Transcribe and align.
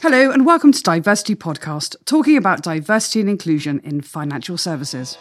Hello, 0.00 0.30
and 0.30 0.46
welcome 0.46 0.70
to 0.70 0.80
Diversity 0.80 1.34
Podcast, 1.34 1.96
talking 2.04 2.36
about 2.36 2.62
diversity 2.62 3.18
and 3.18 3.28
inclusion 3.28 3.80
in 3.82 4.00
financial 4.00 4.56
services. 4.56 5.18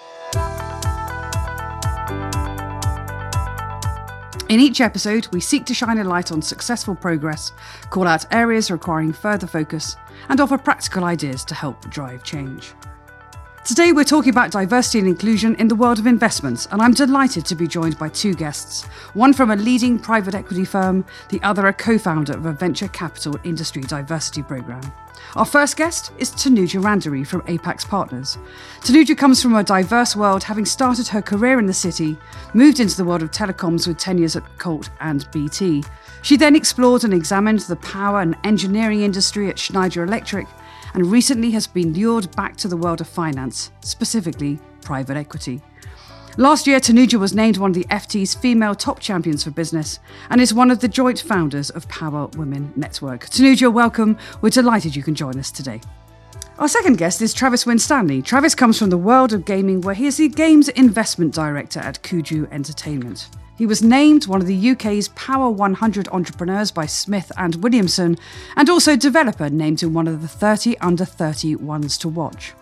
In 4.49 4.59
each 4.59 4.79
episode, 4.79 5.27
we 5.33 5.39
seek 5.39 5.65
to 5.65 5.73
shine 5.73 5.97
a 5.97 6.03
light 6.03 6.31
on 6.31 6.43
successful 6.43 6.93
progress, 6.93 7.53
call 7.89 8.07
out 8.07 8.31
areas 8.31 8.69
requiring 8.69 9.13
further 9.13 9.47
focus, 9.47 9.95
and 10.29 10.39
offer 10.39 10.59
practical 10.59 11.05
ideas 11.05 11.43
to 11.45 11.55
help 11.55 11.89
drive 11.89 12.23
change. 12.23 12.75
Today, 13.67 13.91
we're 13.91 14.05
talking 14.05 14.29
about 14.29 14.51
diversity 14.51 14.99
and 14.99 15.09
inclusion 15.09 15.53
in 15.55 15.67
the 15.67 15.75
world 15.75 15.99
of 15.99 16.07
investments, 16.07 16.69
and 16.71 16.81
I'm 16.81 16.93
delighted 16.93 17.45
to 17.47 17.53
be 17.53 17.67
joined 17.67 17.99
by 17.99 18.07
two 18.07 18.33
guests 18.33 18.85
one 19.13 19.33
from 19.33 19.51
a 19.51 19.57
leading 19.57 19.99
private 19.99 20.35
equity 20.35 20.63
firm, 20.63 21.03
the 21.27 21.41
other 21.43 21.67
a 21.67 21.73
co 21.73 21.97
founder 21.97 22.31
of 22.31 22.45
a 22.45 22.53
venture 22.53 22.87
capital 22.87 23.37
industry 23.43 23.81
diversity 23.81 24.41
programme. 24.41 24.89
Our 25.35 25.43
first 25.43 25.75
guest 25.75 26.13
is 26.17 26.31
Tanuja 26.31 26.81
Randery 26.81 27.27
from 27.27 27.41
Apax 27.41 27.85
Partners. 27.85 28.37
Tanuja 28.79 29.17
comes 29.17 29.41
from 29.41 29.53
a 29.53 29.65
diverse 29.65 30.15
world, 30.15 30.43
having 30.43 30.65
started 30.65 31.09
her 31.09 31.21
career 31.21 31.59
in 31.59 31.65
the 31.65 31.73
city, 31.73 32.17
moved 32.53 32.79
into 32.79 32.95
the 32.95 33.03
world 33.03 33.21
of 33.21 33.31
telecoms 33.31 33.85
with 33.85 33.97
tenures 33.97 34.37
at 34.37 34.57
Colt 34.59 34.89
and 35.01 35.29
BT. 35.31 35.83
She 36.21 36.37
then 36.37 36.55
explored 36.55 37.03
and 37.03 37.13
examined 37.13 37.59
the 37.59 37.75
power 37.75 38.21
and 38.21 38.37
engineering 38.45 39.01
industry 39.01 39.49
at 39.49 39.59
Schneider 39.59 40.05
Electric 40.05 40.47
and 40.97 41.11
recently 41.11 41.51
has 41.51 41.67
been 41.67 41.93
lured 41.93 42.35
back 42.35 42.57
to 42.57 42.67
the 42.67 42.75
world 42.75 43.01
of 43.01 43.07
finance, 43.07 43.69
specifically 43.81 44.57
private 44.81 45.15
equity. 45.15 45.61
Last 46.37 46.65
year, 46.65 46.79
Tanuja 46.79 47.19
was 47.19 47.35
named 47.35 47.57
one 47.57 47.69
of 47.69 47.75
the 47.75 47.85
FT's 47.91 48.33
female 48.33 48.73
top 48.73 48.99
champions 48.99 49.43
for 49.43 49.51
business 49.51 49.99
and 50.31 50.41
is 50.41 50.55
one 50.55 50.71
of 50.71 50.79
the 50.79 50.87
joint 50.87 51.19
founders 51.19 51.69
of 51.69 51.87
Power 51.87 52.25
Women 52.35 52.73
Network. 52.75 53.27
Tanuja, 53.27 53.71
welcome. 53.71 54.17
We're 54.41 54.49
delighted 54.49 54.95
you 54.95 55.03
can 55.03 55.13
join 55.13 55.37
us 55.37 55.51
today. 55.51 55.81
Our 56.57 56.67
second 56.67 56.97
guest 56.97 57.21
is 57.21 57.31
Travis 57.31 57.67
Winstanley. 57.67 58.23
Travis 58.23 58.55
comes 58.55 58.79
from 58.79 58.89
the 58.89 58.97
world 58.97 59.33
of 59.33 59.45
gaming, 59.45 59.81
where 59.81 59.93
he 59.93 60.07
is 60.07 60.17
the 60.17 60.29
games 60.29 60.67
investment 60.69 61.31
director 61.31 61.79
at 61.79 62.01
Kuju 62.01 62.51
Entertainment. 62.51 63.29
He 63.57 63.65
was 63.65 63.81
named 63.81 64.27
one 64.27 64.39
of 64.39 64.45
the 64.45 64.69
UK's 64.69 65.07
Power 65.09 65.49
100 65.49 66.07
entrepreneurs 66.09 66.69
by 66.69 66.85
Smith 66.85 67.31
and 67.37 67.55
Williamson, 67.55 68.17
and 68.55 68.69
also 68.69 68.95
developer 68.95 69.49
named 69.49 69.81
in 69.81 69.93
one 69.93 70.07
of 70.07 70.21
the 70.21 70.27
30 70.27 70.77
under 70.77 71.05
30 71.05 71.55
ones 71.55 71.97
to 71.97 72.07
watch. 72.07 72.53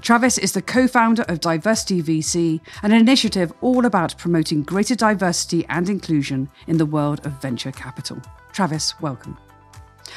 Travis 0.00 0.38
is 0.38 0.52
the 0.52 0.62
co 0.62 0.88
founder 0.88 1.22
of 1.24 1.40
Diversity 1.40 2.02
VC, 2.02 2.60
an 2.82 2.92
initiative 2.92 3.52
all 3.60 3.84
about 3.84 4.16
promoting 4.16 4.62
greater 4.62 4.94
diversity 4.94 5.66
and 5.68 5.90
inclusion 5.90 6.48
in 6.66 6.78
the 6.78 6.86
world 6.86 7.26
of 7.26 7.42
venture 7.42 7.72
capital. 7.72 8.18
Travis, 8.52 8.98
welcome. 9.02 9.36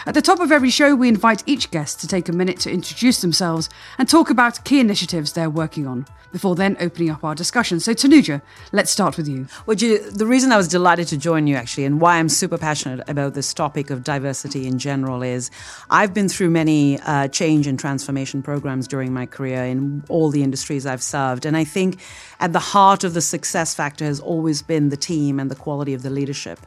At 0.06 0.14
the 0.14 0.22
top 0.22 0.40
of 0.40 0.52
every 0.52 0.70
show, 0.70 0.96
we 0.96 1.08
invite 1.08 1.44
each 1.46 1.72
guest 1.72 2.00
to 2.02 2.08
take 2.08 2.28
a 2.28 2.34
minute 2.34 2.60
to 2.62 2.72
introduce 2.72 3.22
themselves 3.22 3.70
and 3.98 4.10
talk 4.10 4.30
about 4.30 4.64
key 4.66 4.80
initiatives 4.80 5.34
they're 5.34 5.50
working 5.50 5.86
on, 5.86 6.08
before 6.32 6.56
then 6.56 6.78
opening 6.80 7.10
up 7.10 7.24
our 7.24 7.36
discussion. 7.36 7.80
So, 7.80 7.94
Tanuja, 7.94 8.42
let's 8.72 8.92
start 8.92 9.18
with 9.18 9.28
you. 9.28 9.48
Well, 9.66 9.76
the 9.76 10.26
reason 10.26 10.52
I 10.52 10.58
was 10.58 10.68
delighted 10.68 11.08
to 11.10 11.18
join 11.18 11.48
you 11.48 11.56
actually, 11.56 11.86
and 11.86 12.02
why 12.02 12.18
I'm 12.18 12.30
super 12.30 12.58
passionate 12.58 13.08
about 13.10 13.34
this 13.34 13.54
topic 13.54 13.90
of 13.90 14.04
diversity 14.04 14.66
in 14.66 14.80
general, 14.80 15.22
is 15.22 15.52
I've 15.90 16.14
been 16.14 16.30
through 16.30 16.50
many 16.50 17.00
uh, 17.02 17.28
change 17.28 17.68
and 17.68 17.80
transformation 17.80 18.42
programs 18.42 18.88
during 18.88 19.14
my 19.14 19.26
career 19.26 19.64
in 19.64 20.04
all 20.10 20.30
the 20.30 20.44
industries 20.44 20.86
I've 20.86 21.04
served. 21.04 21.46
And 21.46 21.56
I 21.56 21.64
think 21.64 22.00
at 22.40 22.54
the 22.54 22.60
heart 22.60 23.04
of 23.04 23.14
the 23.14 23.22
success 23.22 23.76
factor 23.76 24.06
has 24.06 24.20
always 24.20 24.62
been 24.62 24.90
the 24.90 24.98
team 24.98 25.40
and 25.40 25.52
the 25.52 25.56
quality 25.56 25.94
of 25.94 26.02
the 26.02 26.10
leadership. 26.10 26.60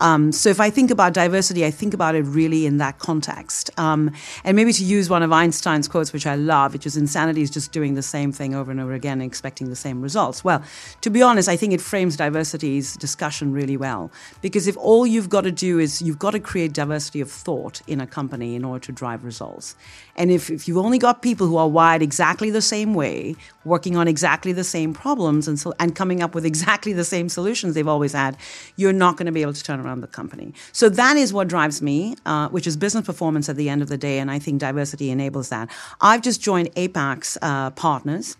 Um, 0.00 0.32
so 0.32 0.50
if 0.50 0.60
I 0.60 0.70
think 0.70 0.90
about 0.90 1.12
diversity, 1.12 1.64
I 1.64 1.70
think 1.70 1.94
about 1.94 2.14
it 2.14 2.22
really 2.22 2.66
in 2.66 2.78
that 2.78 2.98
context. 2.98 3.70
Um, 3.78 4.12
and 4.44 4.56
maybe 4.56 4.72
to 4.72 4.84
use 4.84 5.10
one 5.10 5.22
of 5.22 5.32
Einstein's 5.32 5.88
quotes, 5.88 6.12
which 6.12 6.26
I 6.26 6.34
love, 6.34 6.72
which 6.72 6.86
is 6.86 6.96
insanity 6.96 7.42
is 7.42 7.50
just 7.50 7.72
doing 7.72 7.94
the 7.94 8.02
same 8.02 8.32
thing 8.32 8.54
over 8.54 8.70
and 8.70 8.80
over 8.80 8.92
again 8.92 9.20
expecting 9.20 9.70
the 9.70 9.76
same 9.76 10.02
results. 10.02 10.44
Well, 10.44 10.62
to 11.00 11.10
be 11.10 11.22
honest, 11.22 11.48
I 11.48 11.56
think 11.56 11.72
it 11.72 11.80
frames 11.80 12.16
diversity's 12.16 12.96
discussion 12.96 13.52
really 13.52 13.76
well. 13.76 14.10
Because 14.42 14.66
if 14.66 14.76
all 14.76 15.06
you've 15.06 15.28
got 15.28 15.42
to 15.42 15.52
do 15.52 15.78
is 15.78 16.02
you've 16.02 16.18
got 16.18 16.32
to 16.32 16.40
create 16.40 16.72
diversity 16.72 17.20
of 17.20 17.30
thought 17.30 17.80
in 17.86 18.00
a 18.00 18.06
company 18.06 18.54
in 18.54 18.64
order 18.64 18.84
to 18.86 18.92
drive 18.92 19.24
results. 19.24 19.74
And 20.16 20.30
if, 20.30 20.50
if 20.50 20.66
you've 20.68 20.78
only 20.78 20.98
got 20.98 21.22
people 21.22 21.46
who 21.46 21.56
are 21.56 21.68
wired 21.68 22.02
exactly 22.02 22.50
the 22.50 22.60
same 22.60 22.92
way, 22.94 23.36
working 23.64 23.96
on 23.96 24.08
exactly 24.08 24.52
the 24.52 24.64
same 24.64 24.92
problems 24.92 25.48
and, 25.48 25.58
so, 25.58 25.72
and 25.78 25.94
coming 25.94 26.22
up 26.22 26.34
with 26.34 26.44
exactly 26.44 26.92
the 26.92 27.04
same 27.04 27.28
solutions 27.28 27.74
they've 27.74 27.88
always 27.88 28.12
had, 28.12 28.36
you're 28.76 28.92
not 28.92 29.16
going 29.16 29.26
to 29.26 29.32
be 29.32 29.42
able 29.42 29.52
to 29.52 29.62
turn 29.62 29.80
around 29.80 29.87
the 30.00 30.06
company. 30.06 30.52
So 30.72 30.88
that 30.88 31.16
is 31.16 31.32
what 31.32 31.48
drives 31.48 31.82
me, 31.82 32.16
uh, 32.26 32.48
which 32.48 32.66
is 32.66 32.76
business 32.76 33.06
performance 33.06 33.48
at 33.48 33.56
the 33.56 33.68
end 33.68 33.82
of 33.82 33.88
the 33.88 33.98
day. 33.98 34.18
And 34.18 34.30
I 34.30 34.38
think 34.38 34.60
diversity 34.60 35.10
enables 35.10 35.48
that. 35.48 35.70
I've 36.00 36.22
just 36.22 36.40
joined 36.40 36.74
Apax 36.74 37.36
uh, 37.42 37.70
Partners 37.70 38.36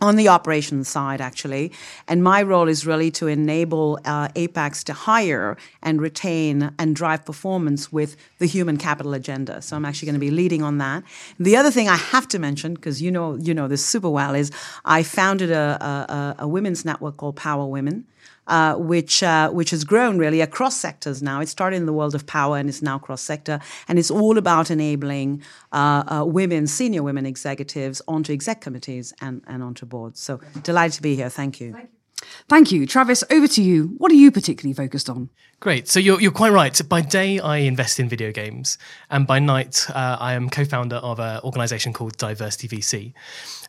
on 0.00 0.16
the 0.16 0.28
operations 0.28 0.88
side, 0.88 1.20
actually. 1.20 1.72
And 2.08 2.22
my 2.22 2.42
role 2.42 2.68
is 2.68 2.86
really 2.86 3.10
to 3.12 3.26
enable 3.26 3.98
uh, 4.04 4.28
Apax 4.28 4.82
to 4.84 4.92
hire 4.92 5.56
and 5.82 6.00
retain 6.00 6.72
and 6.78 6.96
drive 6.96 7.24
performance 7.24 7.92
with 7.92 8.16
the 8.38 8.46
human 8.46 8.76
capital 8.76 9.14
agenda. 9.14 9.60
So 9.60 9.76
I'm 9.76 9.84
actually 9.84 10.06
going 10.06 10.14
to 10.14 10.20
be 10.20 10.30
leading 10.30 10.62
on 10.62 10.78
that. 10.78 11.02
The 11.38 11.56
other 11.56 11.70
thing 11.70 11.88
I 11.88 11.96
have 11.96 12.26
to 12.28 12.38
mention, 12.38 12.74
because 12.74 13.02
you 13.02 13.10
know 13.10 13.36
you 13.36 13.54
know 13.54 13.68
this 13.68 13.84
super 13.84 14.10
well, 14.10 14.34
is 14.34 14.50
I 14.84 15.02
founded 15.02 15.50
a, 15.50 16.36
a, 16.38 16.44
a 16.44 16.48
women's 16.48 16.84
network 16.84 17.16
called 17.16 17.36
Power 17.36 17.66
Women 17.66 18.06
uh, 18.46 18.74
which 18.74 19.22
uh, 19.22 19.50
which 19.50 19.70
has 19.70 19.84
grown 19.84 20.18
really 20.18 20.40
across 20.40 20.76
sectors 20.76 21.22
now. 21.22 21.40
It 21.40 21.48
started 21.48 21.76
in 21.76 21.86
the 21.86 21.92
world 21.92 22.14
of 22.14 22.26
power 22.26 22.56
and 22.58 22.68
is 22.68 22.82
now 22.82 22.98
cross 22.98 23.22
sector, 23.22 23.60
and 23.88 23.98
it's 23.98 24.10
all 24.10 24.38
about 24.38 24.70
enabling 24.70 25.42
uh, 25.72 26.04
uh, 26.06 26.24
women, 26.24 26.66
senior 26.66 27.02
women 27.02 27.26
executives, 27.26 28.02
onto 28.08 28.32
exec 28.32 28.60
committees 28.60 29.12
and, 29.20 29.42
and 29.46 29.62
onto 29.62 29.86
boards. 29.86 30.20
So 30.20 30.40
delighted 30.62 30.94
to 30.96 31.02
be 31.02 31.16
here. 31.16 31.30
Thank 31.30 31.60
you. 31.60 31.72
Thank 31.72 31.84
you. 31.84 32.02
Thank 32.48 32.72
you. 32.72 32.86
Travis, 32.86 33.24
over 33.30 33.48
to 33.48 33.62
you. 33.62 33.94
What 33.98 34.12
are 34.12 34.16
you 34.16 34.30
particularly 34.30 34.74
focused 34.74 35.10
on? 35.10 35.30
Great. 35.60 35.88
So 35.88 36.00
you're, 36.00 36.20
you're 36.20 36.32
quite 36.32 36.52
right. 36.52 36.80
By 36.88 37.00
day, 37.00 37.38
I 37.38 37.58
invest 37.58 38.00
in 38.00 38.08
video 38.08 38.32
games, 38.32 38.78
and 39.10 39.26
by 39.26 39.38
night, 39.38 39.86
uh, 39.90 40.16
I 40.18 40.34
am 40.34 40.50
co 40.50 40.64
founder 40.64 40.96
of 40.96 41.20
an 41.20 41.40
organization 41.44 41.92
called 41.92 42.16
Diversity 42.16 42.68
VC. 42.68 43.12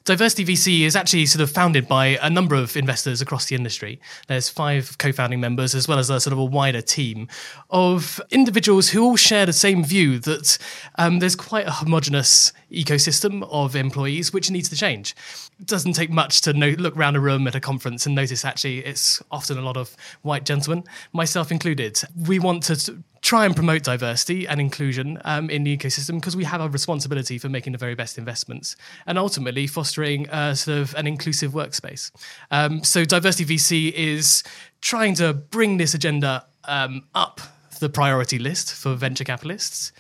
Diversity 0.06 0.44
VC 0.44 0.82
is 0.82 0.98
actually 0.98 1.26
sort 1.26 1.42
of 1.42 1.50
founded 1.50 1.88
by 1.88 2.18
a 2.22 2.30
number 2.30 2.56
of 2.56 2.76
investors 2.76 3.22
across 3.22 3.46
the 3.46 3.56
industry. 3.56 4.02
There's 4.28 4.50
five 4.50 4.98
co-founding 4.98 5.40
members, 5.40 5.74
as 5.74 5.88
well 5.88 5.98
as 5.98 6.10
a 6.10 6.20
sort 6.20 6.34
of 6.34 6.40
a 6.40 6.44
wider 6.44 6.82
team 6.82 7.30
of 7.70 8.20
individuals 8.30 8.90
who 8.90 9.02
all 9.02 9.16
share 9.16 9.46
the 9.46 9.54
same 9.54 9.82
view 9.82 10.20
that 10.20 10.58
um, 10.98 11.20
there's 11.20 11.38
quite 11.38 11.68
a 11.68 11.72
homogenous 11.72 12.52
ecosystem 12.70 13.48
of 13.50 13.78
employees 13.78 14.34
which 14.34 14.52
needs 14.52 14.68
to 14.70 14.76
change. 14.76 15.16
It 15.58 15.68
doesn't 15.68 15.94
take 15.94 16.10
much 16.10 16.42
to 16.42 16.52
look 16.54 16.98
around 16.98 17.16
a 17.16 17.22
room 17.22 17.48
at 17.48 17.56
a 17.56 17.62
conference 17.62 18.06
and 18.06 18.14
notice 18.14 18.44
actually 18.44 18.80
it's 18.80 19.24
often 19.32 19.58
a 19.58 19.62
lot 19.62 19.78
of 19.78 19.96
white 20.22 20.44
gentlemen, 20.44 20.84
myself 21.14 21.50
included. 21.50 22.02
We 22.28 22.40
want 22.40 22.64
to 22.64 23.02
try 23.24 23.46
and 23.46 23.56
promote 23.56 23.84
diversity 23.84 24.46
and 24.46 24.62
inclusion 24.62 25.20
um, 25.24 25.50
in 25.50 25.64
the 25.64 25.76
ecosystem 25.76 26.16
because 26.16 26.36
we 26.36 26.44
have 26.44 26.62
a 26.62 26.70
responsibility 26.70 27.38
for 27.40 27.50
making 27.50 27.72
the 27.72 27.80
very 27.80 27.96
best 27.96 28.18
investments 28.18 28.76
and 29.08 29.18
ultimately 29.18 29.66
fostering 29.66 30.26
sort 30.54 30.78
of 30.78 30.94
an 30.96 31.08
inclusive 31.08 31.54
workspace. 31.54 32.12
Um, 32.52 32.84
so 32.84 33.06
diversity 33.06 33.56
VC 33.56 33.92
is 33.94 34.44
trying 34.82 35.16
to 35.16 35.34
bring 35.34 35.78
this 35.78 35.94
agenda 35.94 36.46
um, 36.66 37.04
up 37.16 37.40
the 37.80 37.90
priority 37.90 38.38
list 38.38 38.74
for 38.74 38.94
venture 38.94 39.24
capitalists, 39.24 39.94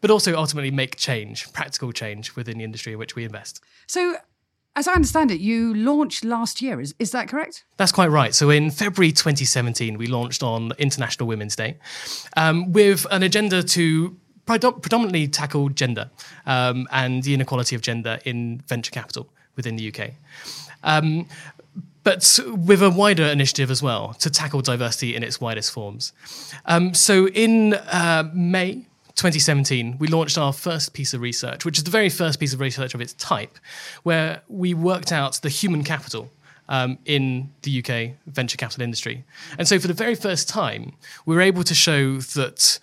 but 0.00 0.10
also 0.10 0.36
ultimately 0.36 0.70
make 0.70 0.96
change, 0.96 1.52
practical 1.52 1.92
change 1.92 2.36
within 2.36 2.58
the 2.58 2.64
industry 2.64 2.92
in 2.92 2.98
which 2.98 3.16
we 3.16 3.24
invest. 3.24 3.60
So 3.88 4.16
as 4.78 4.86
I 4.86 4.92
understand 4.92 5.32
it, 5.32 5.40
you 5.40 5.74
launched 5.74 6.24
last 6.24 6.62
year. 6.62 6.80
Is, 6.80 6.94
is 7.00 7.10
that 7.10 7.28
correct? 7.28 7.64
That's 7.78 7.90
quite 7.90 8.12
right. 8.12 8.32
So 8.32 8.48
in 8.50 8.70
February 8.70 9.10
2017, 9.10 9.98
we 9.98 10.06
launched 10.06 10.44
on 10.44 10.70
International 10.78 11.26
Women's 11.26 11.56
Day 11.56 11.78
um, 12.36 12.72
with 12.72 13.04
an 13.10 13.24
agenda 13.24 13.64
to 13.64 14.16
predominantly 14.46 15.26
tackle 15.26 15.68
gender 15.68 16.10
um, 16.46 16.86
and 16.92 17.24
the 17.24 17.34
inequality 17.34 17.74
of 17.74 17.82
gender 17.82 18.20
in 18.24 18.62
venture 18.68 18.92
capital 18.92 19.28
within 19.56 19.74
the 19.74 19.92
UK. 19.92 20.12
Um, 20.84 21.26
but 22.04 22.38
with 22.46 22.80
a 22.80 22.88
wider 22.88 23.24
initiative 23.24 23.72
as 23.72 23.82
well 23.82 24.14
to 24.14 24.30
tackle 24.30 24.62
diversity 24.62 25.16
in 25.16 25.24
its 25.24 25.40
widest 25.40 25.72
forms. 25.72 26.12
Um, 26.66 26.94
so 26.94 27.26
in 27.28 27.74
uh, 27.74 28.30
May 28.32 28.86
2017, 29.18 29.96
we 29.98 30.06
launched 30.06 30.38
our 30.38 30.52
first 30.52 30.92
piece 30.92 31.12
of 31.12 31.20
research, 31.20 31.64
which 31.64 31.76
is 31.76 31.82
the 31.82 31.90
very 31.90 32.08
first 32.08 32.38
piece 32.38 32.54
of 32.54 32.60
research 32.60 32.94
of 32.94 33.00
its 33.00 33.14
type, 33.14 33.58
where 34.04 34.42
we 34.48 34.74
worked 34.74 35.10
out 35.10 35.34
the 35.42 35.48
human 35.48 35.82
capital 35.82 36.30
um, 36.68 36.98
in 37.04 37.50
the 37.62 37.80
UK 37.80 38.16
venture 38.26 38.56
capital 38.56 38.82
industry. 38.82 39.24
And 39.58 39.66
so, 39.66 39.80
for 39.80 39.88
the 39.88 39.92
very 39.92 40.14
first 40.14 40.48
time, 40.48 40.92
we 41.26 41.34
were 41.34 41.42
able 41.42 41.64
to 41.64 41.74
show 41.74 42.18
that 42.18 42.78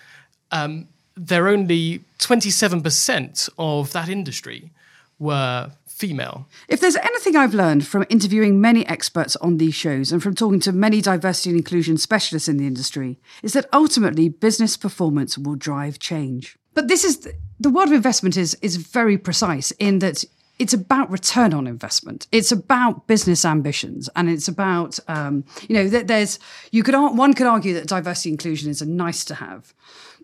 um, 0.51 0.89
there 1.15 1.45
are 1.45 1.49
only 1.49 2.01
27% 2.19 3.49
of 3.57 3.93
that 3.93 4.09
industry 4.09 4.71
were 5.17 5.71
female. 5.95 6.45
If 6.68 6.81
there's 6.81 6.97
anything 6.97 7.38
I've 7.38 7.53
learned 7.53 7.88
from 7.88 8.06
interviewing 8.09 8.59
many 8.59 8.86
experts 8.88 9.38
on 9.38 9.57
these 9.57 9.74
shows 9.74 10.12
and 10.12 10.21
from 10.21 10.36
talking 10.36 10.59
to 10.62 10.74
many 10.74 11.00
diversity 11.01 11.51
and 11.51 11.57
inclusion 11.57 11.97
specialists 11.97 12.50
in 12.50 12.57
the 12.57 12.68
industry, 12.68 13.18
is 13.42 13.53
that 13.53 13.69
ultimately 13.71 14.27
business 14.27 14.75
performance 14.75 15.38
will 15.38 15.56
drive 15.56 15.97
change. 16.00 16.57
But 16.74 16.89
this 16.89 17.06
is 17.06 17.30
the 17.59 17.69
world 17.69 17.88
of 17.88 17.95
investment 17.95 18.36
is 18.36 18.56
is 18.62 18.75
very 18.75 19.18
precise 19.18 19.71
in 19.71 20.00
that 20.00 20.25
it's 20.57 20.74
about 20.74 21.12
return 21.12 21.53
on 21.53 21.68
investment. 21.68 22.27
It's 22.31 22.51
about 22.51 23.07
business 23.07 23.44
ambitions, 23.45 24.09
and 24.15 24.30
it's 24.30 24.47
about 24.47 25.00
um, 25.07 25.45
you 25.68 25.75
know 25.75 25.88
there's 25.88 26.39
you 26.71 26.83
could 26.83 26.95
one 26.95 27.33
could 27.33 27.47
argue 27.47 27.74
that 27.74 27.88
diversity 27.88 28.30
inclusion 28.30 28.69
is 28.69 28.81
a 28.81 28.86
nice 28.86 29.24
to 29.25 29.36
have, 29.36 29.74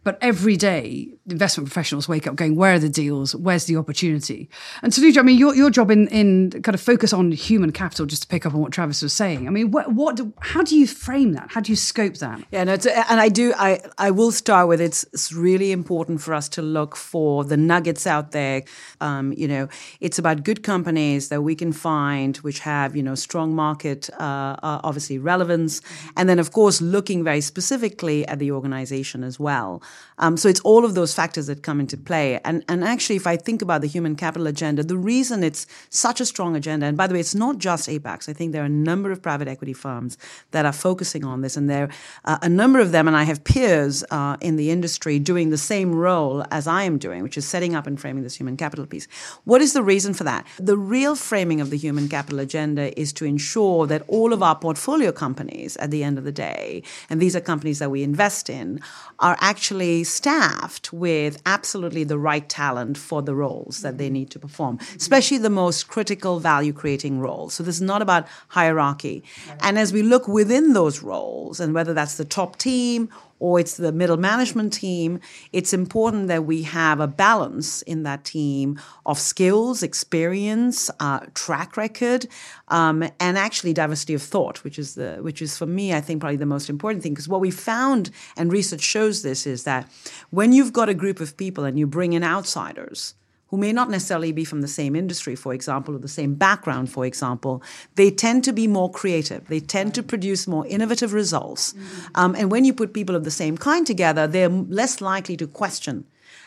but 0.04 0.18
every 0.22 0.58
day, 0.58 1.10
investment 1.30 1.68
professionals 1.68 2.10
wake 2.10 2.26
up 2.28 2.36
going, 2.36 2.56
where 2.56 2.74
are 2.74 2.80
the 2.80 2.90
deals? 2.90 3.36
Where's 3.36 3.66
the 3.66 3.78
opportunity? 3.78 4.50
And 4.82 4.94
so, 4.94 5.02
I 5.06 5.22
mean, 5.22 5.38
your, 5.38 5.56
your 5.56 5.70
job 5.70 5.92
in, 5.92 6.08
in 6.08 6.50
kind 6.64 6.74
of 6.74 6.82
focus 6.82 7.14
on 7.14 7.32
human 7.32 7.72
capital, 7.72 8.06
just 8.06 8.24
to 8.24 8.28
pick 8.28 8.46
up 8.46 8.54
on 8.54 8.62
what 8.62 8.72
Travis 8.72 9.02
was 9.02 9.14
saying. 9.14 9.48
I 9.48 9.52
mean, 9.52 9.70
what, 9.72 9.94
what 9.94 10.20
how 10.40 10.64
do 10.64 10.76
you 10.78 10.88
frame 10.88 11.34
that? 11.34 11.52
How 11.52 11.62
do 11.62 11.72
you 11.72 11.76
scope 11.76 12.16
that? 12.16 12.44
Yeah, 12.52 12.64
no, 12.64 12.74
and 12.74 13.20
I 13.20 13.30
do, 13.30 13.54
I, 13.58 13.80
I 13.98 14.12
will 14.12 14.32
start 14.32 14.68
with 14.68 14.82
it's, 14.82 15.04
it's 15.14 15.32
really 15.32 15.72
important 15.72 16.22
for 16.22 16.34
us 16.34 16.50
to 16.50 16.62
look 16.62 16.96
for 16.96 17.44
the 17.44 17.58
nuggets 17.58 18.08
out 18.08 18.32
there. 18.32 18.64
Um, 19.00 19.34
you 19.34 19.48
know, 19.48 19.68
it's 20.00 20.18
about 20.18 20.44
good 20.44 20.64
companies 20.64 21.30
that 21.30 21.42
we 21.42 21.56
can 21.56 21.72
find 21.72 22.38
which 22.38 22.60
have, 22.60 22.96
you 22.96 23.04
know, 23.04 23.16
strong 23.16 23.56
market, 23.56 24.10
uh, 24.20 24.56
uh, 24.64 24.82
obviously 24.84 25.20
relevance. 25.20 25.82
And 26.18 26.28
then, 26.28 26.40
of 26.40 26.52
course, 26.52 26.82
looking 26.82 27.24
very 27.24 27.42
specifically 27.42 28.28
at 28.28 28.40
the 28.40 28.52
organization 28.52 29.24
as 29.24 29.40
well. 29.40 29.82
Um, 30.22 30.38
so 30.38 30.48
it's 30.48 30.60
all 30.62 30.86
of 30.86 30.94
those 30.94 31.14
factors 31.14 31.48
that 31.48 31.64
come 31.64 31.80
into 31.80 31.98
play. 31.98 32.40
And, 32.46 32.64
and 32.70 32.84
actually, 32.84 33.16
if 33.16 33.26
I 33.26 33.38
think 33.38 33.62
about 33.62 33.82
the 33.82 33.88
human 33.88 34.16
capital 34.16 34.48
agenda, 34.48 34.84
the 34.84 34.98
reason 34.98 35.44
it's 35.44 35.66
such 35.90 36.22
a 36.22 36.26
strong 36.26 36.56
agenda, 36.56 36.86
and 36.86 36.96
by 36.96 37.08
the 37.08 37.16
way, 37.16 37.20
it's 37.20 37.34
not 37.36 37.58
just 37.58 37.90
Apax. 37.90 38.30
I 38.30 38.34
think 38.34 38.52
there 38.52 38.62
are 38.62 38.68
a 38.68 38.70
number 38.70 39.12
of 39.12 39.22
private 39.22 39.48
equity 39.48 39.74
firms 39.74 40.18
that 40.52 40.66
are 40.66 40.74
focusing 40.74 41.26
on 41.26 41.42
this, 41.42 41.58
and 41.58 41.70
there 41.70 41.90
are 42.26 42.36
uh, 42.36 42.40
a 42.44 42.50
number 42.50 42.80
of 42.80 42.92
them, 42.92 43.08
and 43.08 43.18
I 43.18 43.24
have 43.24 43.44
peers 43.44 44.04
uh, 44.12 44.38
in 44.42 44.58
the 44.58 44.70
industry 44.70 45.18
doing 45.18 45.50
the 45.50 45.58
same 45.58 45.96
role 45.96 46.46
as 46.52 46.68
I 46.68 46.84
am 46.84 47.00
doing, 47.00 47.24
which 47.24 47.38
is 47.38 47.48
setting 47.48 47.76
up 47.76 47.88
and 47.88 48.00
framing 48.00 48.24
this 48.24 48.36
human 48.36 48.58
capital 48.58 48.86
piece. 48.86 49.08
What 49.46 49.62
is 49.62 49.74
the 49.74 49.84
reason 49.84 50.14
for 50.14 50.24
that? 50.26 50.46
The 50.60 50.78
real 50.78 51.16
framing 51.16 51.62
of 51.62 51.72
the 51.72 51.78
human 51.78 52.08
capital 52.08 52.40
agenda 52.40 53.00
is 53.00 53.12
to 53.14 53.26
ensure 53.26 53.88
that 53.88 54.04
all 54.08 54.34
of 54.34 54.44
our 54.44 54.56
portfolio 54.56 55.12
companies 55.12 55.78
at 55.78 55.90
the 55.90 56.04
end 56.04 56.20
of 56.20 56.26
the 56.26 56.32
day, 56.32 56.84
and 57.10 57.20
these 57.20 57.36
are 57.36 57.42
companies 57.42 57.80
that 57.80 57.90
we 57.90 58.04
invest 58.04 58.50
in, 58.50 58.80
are 59.20 59.38
actually 59.40 59.81
staffed 60.04 60.94
with 60.94 61.42
absolutely 61.46 62.04
the 62.04 62.18
right 62.18 62.48
talent 62.48 62.98
for 62.98 63.22
the 63.22 63.36
roles 63.36 63.82
that 63.82 63.98
they 63.98 64.10
need 64.10 64.30
to 64.32 64.40
perform, 64.40 64.80
especially 64.96 65.38
the 65.38 65.50
most 65.50 65.88
critical 65.88 66.40
value 66.40 66.74
creating 66.74 67.20
roles. 67.20 67.54
So 67.54 67.64
this 67.64 67.76
is 67.76 67.82
not 67.82 68.02
about 68.02 68.28
hierarchy. 68.50 69.24
And 69.62 69.78
as 69.78 69.92
we 69.94 70.04
look 70.04 70.28
within 70.28 70.74
those 70.74 71.02
roles, 71.02 71.60
and 71.60 71.74
whether 71.74 71.94
that's 71.94 72.18
the 72.18 72.26
top 72.26 72.58
team 72.58 73.10
or 73.42 73.60
it's 73.60 73.76
the 73.76 73.92
middle 73.92 74.18
management 74.18 74.72
team, 74.72 75.20
it's 75.52 75.74
important 75.74 76.28
that 76.28 76.46
we 76.46 76.62
have 76.62 77.00
a 77.00 77.08
balance 77.08 77.82
in 77.82 78.04
that 78.04 78.24
team 78.24 78.80
of 79.08 79.18
skills, 79.18 79.82
experience, 79.82 80.92
uh, 81.00 81.22
track 81.34 81.76
record, 81.76 82.28
um, 82.68 83.02
and 83.20 83.40
actually 83.40 83.74
diversity 83.74 84.14
of 84.14 84.22
thought, 84.22 84.64
which 84.64 84.78
is 84.78 84.94
the 84.94 85.18
which 85.22 85.42
is 85.42 85.58
for 85.58 85.66
me, 85.66 85.92
I 85.92 86.02
think, 86.02 86.22
probably 86.22 86.38
the 86.38 86.46
most 86.46 86.70
important 86.70 87.02
thing. 87.02 87.14
Because 87.14 87.28
what 87.28 87.42
we 87.42 87.50
found, 87.50 88.12
and 88.38 88.52
research 88.52 88.82
shows 88.82 89.24
this, 89.24 89.48
is 89.48 89.64
that 89.64 89.90
when 90.30 90.54
you've 90.54 90.72
got 90.72 90.88
a 90.88 90.94
group 90.94 91.20
of 91.20 91.36
people 91.36 91.64
and 91.64 91.80
you 91.80 91.88
bring 91.88 92.14
in 92.14 92.24
outsiders 92.24 93.16
who 93.52 93.58
may 93.58 93.74
not 93.74 93.90
necessarily 93.90 94.32
be 94.32 94.46
from 94.46 94.62
the 94.62 94.68
same 94.68 94.96
industry, 94.96 95.36
for 95.36 95.54
example, 95.54 95.94
or 95.94 96.00
the 96.00 96.08
same 96.08 96.36
background, 96.36 96.90
for 96.90 97.06
example, 97.06 97.62
they 97.96 98.10
tend 98.10 98.46
to 98.46 98.54
be 98.54 98.66
more 98.66 98.90
creative. 98.90 99.46
They 99.48 99.60
tend 99.60 99.94
to 99.96 100.04
produce 100.04 100.48
more 100.48 100.66
innovative 100.66 101.12
results. 101.12 101.74
Mm-hmm. 101.74 102.12
Um, 102.16 102.36
and 102.36 102.50
when 102.50 102.64
you 102.64 102.74
put 102.74 102.94
people 102.94 103.16
of 103.16 103.26
the 103.26 103.32
same 103.32 103.58
kind 103.58 103.86
together, 103.86 104.26
they're 104.26 104.50
less 104.50 105.02
likely 105.02 105.36
to 105.38 105.48
question. 105.48 106.06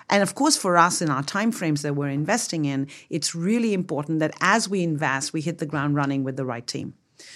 And 0.08 0.22
of 0.22 0.34
course, 0.34 0.56
for 0.56 0.76
us 0.78 1.02
in 1.02 1.10
our 1.10 1.22
timeframes 1.22 1.82
that 1.82 1.94
we're 1.94 2.08
investing 2.08 2.64
in, 2.64 2.88
it's 3.10 3.34
really 3.34 3.74
important 3.74 4.18
that 4.20 4.34
as 4.40 4.68
we 4.68 4.82
invest, 4.82 5.34
we 5.34 5.42
hit 5.42 5.58
the 5.58 5.66
ground 5.66 5.94
running 5.94 6.24
with 6.24 6.36
the 6.36 6.44
right 6.44 6.66
team. 6.66 6.94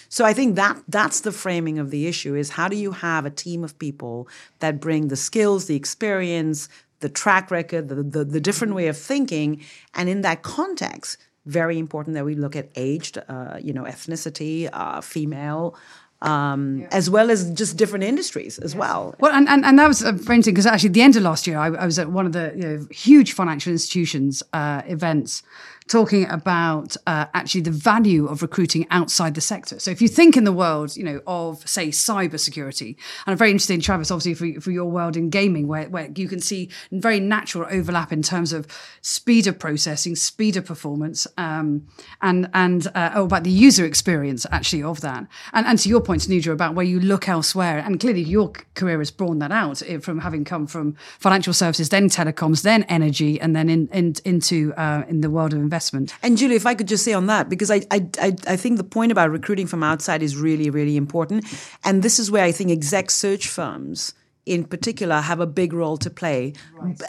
So 0.08 0.24
I 0.24 0.32
think 0.32 0.56
that 0.56 0.82
that's 0.88 1.20
the 1.20 1.32
framing 1.32 1.78
of 1.78 1.90
the 1.90 2.06
issue 2.06 2.34
is 2.34 2.50
how 2.50 2.68
do 2.68 2.76
you 2.76 2.92
have 2.92 3.26
a 3.26 3.30
team 3.30 3.62
of 3.64 3.78
people 3.78 4.28
that 4.60 4.80
bring 4.80 5.08
the 5.08 5.16
skills, 5.16 5.66
the 5.66 5.76
experience, 5.76 6.68
the 7.00 7.08
track 7.08 7.50
record, 7.50 7.88
the, 7.88 8.02
the, 8.02 8.24
the 8.24 8.40
different 8.40 8.74
way 8.74 8.88
of 8.88 8.96
thinking. 8.96 9.62
And 9.94 10.08
in 10.08 10.22
that 10.22 10.42
context, 10.42 11.18
very 11.46 11.78
important 11.78 12.14
that 12.14 12.24
we 12.24 12.34
look 12.34 12.56
at 12.56 12.68
aged, 12.76 13.18
uh, 13.28 13.58
you 13.60 13.72
know, 13.72 13.84
ethnicity, 13.84 14.68
uh, 14.72 15.00
female, 15.00 15.76
um, 16.20 16.80
yeah. 16.80 16.88
as 16.90 17.08
well 17.08 17.30
as 17.30 17.50
just 17.52 17.76
different 17.76 18.04
industries 18.04 18.58
as 18.58 18.74
yes. 18.74 18.80
well. 18.80 19.14
Well, 19.20 19.32
and, 19.32 19.48
and, 19.48 19.64
and 19.64 19.78
that 19.78 19.86
was 19.86 20.02
uh, 20.02 20.12
very 20.12 20.36
interesting 20.36 20.54
because 20.54 20.66
actually, 20.66 20.88
at 20.88 20.94
the 20.94 21.02
end 21.02 21.16
of 21.16 21.22
last 21.22 21.46
year, 21.46 21.58
I, 21.58 21.68
I 21.68 21.86
was 21.86 21.98
at 21.98 22.10
one 22.10 22.26
of 22.26 22.32
the 22.32 22.52
you 22.56 22.62
know, 22.62 22.86
huge 22.90 23.32
financial 23.32 23.72
institutions 23.72 24.42
uh, 24.52 24.82
events 24.86 25.42
talking 25.88 26.28
about 26.28 26.96
uh, 27.06 27.26
actually 27.34 27.62
the 27.62 27.70
value 27.70 28.26
of 28.26 28.42
recruiting 28.42 28.86
outside 28.90 29.34
the 29.34 29.40
sector. 29.40 29.78
So 29.78 29.90
if 29.90 30.02
you 30.02 30.08
think 30.08 30.36
in 30.36 30.44
the 30.44 30.52
world, 30.52 30.96
you 30.96 31.02
know, 31.02 31.20
of 31.26 31.66
say 31.68 31.88
cybersecurity, 31.88 32.88
and 32.88 33.32
I'm 33.32 33.36
very 33.36 33.50
interested 33.50 33.74
in 33.74 33.80
Travis, 33.80 34.10
obviously 34.10 34.34
for, 34.34 34.60
for 34.60 34.70
your 34.70 34.84
world 34.84 35.16
in 35.16 35.30
gaming, 35.30 35.66
where, 35.66 35.88
where 35.88 36.10
you 36.14 36.28
can 36.28 36.40
see 36.40 36.68
very 36.92 37.20
natural 37.20 37.66
overlap 37.70 38.12
in 38.12 38.22
terms 38.22 38.52
of 38.52 38.66
speed 39.00 39.46
of 39.46 39.58
processing, 39.58 40.14
speed 40.14 40.56
of 40.56 40.66
performance, 40.66 41.26
um, 41.36 41.86
and 42.20 42.48
and 42.52 42.86
uh, 42.94 43.10
oh, 43.14 43.24
about 43.24 43.44
the 43.44 43.50
user 43.50 43.84
experience 43.84 44.46
actually 44.52 44.82
of 44.82 45.00
that. 45.00 45.26
And 45.52 45.66
and 45.66 45.78
to 45.78 45.88
your 45.88 46.02
point, 46.02 46.22
Tanuja, 46.22 46.52
about 46.52 46.74
where 46.74 46.86
you 46.86 47.00
look 47.00 47.28
elsewhere, 47.28 47.78
and 47.78 47.98
clearly 47.98 48.22
your 48.22 48.52
career 48.74 48.98
has 48.98 49.10
borne 49.10 49.38
that 49.38 49.52
out 49.52 49.82
eh, 49.86 49.98
from 49.98 50.20
having 50.20 50.44
come 50.44 50.66
from 50.66 50.96
financial 51.18 51.54
services, 51.54 51.88
then 51.88 52.08
telecoms, 52.10 52.62
then 52.62 52.82
energy, 52.84 53.40
and 53.40 53.56
then 53.56 53.70
in, 53.70 53.88
in 53.88 54.14
into 54.24 54.74
uh, 54.74 55.04
in 55.08 55.22
the 55.22 55.30
world 55.30 55.54
of 55.54 55.58
investment 55.58 55.77
investment. 55.78 56.14
And 56.22 56.36
Julie, 56.36 56.56
if 56.56 56.66
I 56.66 56.74
could 56.74 56.88
just 56.88 57.04
say 57.04 57.12
on 57.12 57.26
that, 57.26 57.48
because 57.48 57.70
I, 57.70 57.82
I, 57.90 58.06
I, 58.20 58.36
I 58.46 58.56
think 58.56 58.76
the 58.76 58.84
point 58.84 59.12
about 59.12 59.30
recruiting 59.30 59.66
from 59.66 59.82
outside 59.82 60.22
is 60.22 60.36
really, 60.36 60.70
really 60.70 60.96
important. 60.96 61.44
And 61.84 62.02
this 62.02 62.18
is 62.18 62.30
where 62.30 62.44
I 62.44 62.52
think 62.52 62.70
exec 62.70 63.10
search 63.10 63.48
firms 63.48 64.14
in 64.44 64.64
particular 64.64 65.20
have 65.20 65.40
a 65.40 65.46
big 65.46 65.74
role 65.74 65.98
to 65.98 66.08
play 66.08 66.54
right. 66.72 67.02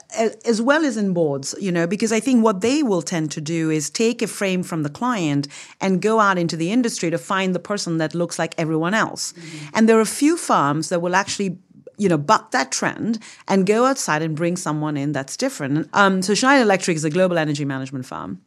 as 0.46 0.62
well 0.62 0.84
as 0.84 0.98
in 0.98 1.14
boards 1.14 1.56
you 1.58 1.72
know 1.72 1.88
because 1.88 2.12
i 2.12 2.20
think 2.20 2.44
what 2.44 2.60
they 2.60 2.84
will 2.84 3.02
tend 3.02 3.32
to 3.32 3.40
do 3.40 3.70
is 3.70 3.90
take 3.90 4.22
a 4.22 4.28
frame 4.28 4.62
from 4.62 4.84
the 4.84 4.90
client 4.90 5.48
and 5.80 6.02
go 6.02 6.20
out 6.20 6.38
into 6.38 6.58
the 6.58 6.70
industry 6.70 7.10
to 7.10 7.18
find 7.18 7.56
the 7.56 7.60
person 7.72 7.98
that 7.98 8.14
looks 8.14 8.38
like 8.38 8.54
everyone 8.58 8.94
else 8.94 9.32
mm-hmm. 9.32 9.70
and 9.74 9.88
there 9.88 9.98
are 9.98 10.02
a 10.02 10.18
few 10.22 10.36
firms 10.36 10.90
that 10.90 11.02
will 11.02 11.16
actually 11.16 11.58
you 12.00 12.10
know, 12.10 12.18
buck 12.18 12.52
that 12.52 12.72
trend 12.72 13.20
and 13.48 13.68
go 13.68 13.86
outside 13.86 14.22
and 14.22 14.36
bring 14.36 14.56
someone 14.56 14.98
in 14.98 15.12
that's 15.12 15.38
different. 15.38 15.90
Um, 15.94 16.22
so 16.22 16.34
Schneider 16.34 16.64
Electric 16.64 16.96
is 16.96 17.04
a 17.04 17.10
global 17.10 17.38
energy 17.38 17.66
management 17.66 18.06
firm. 18.06 18.42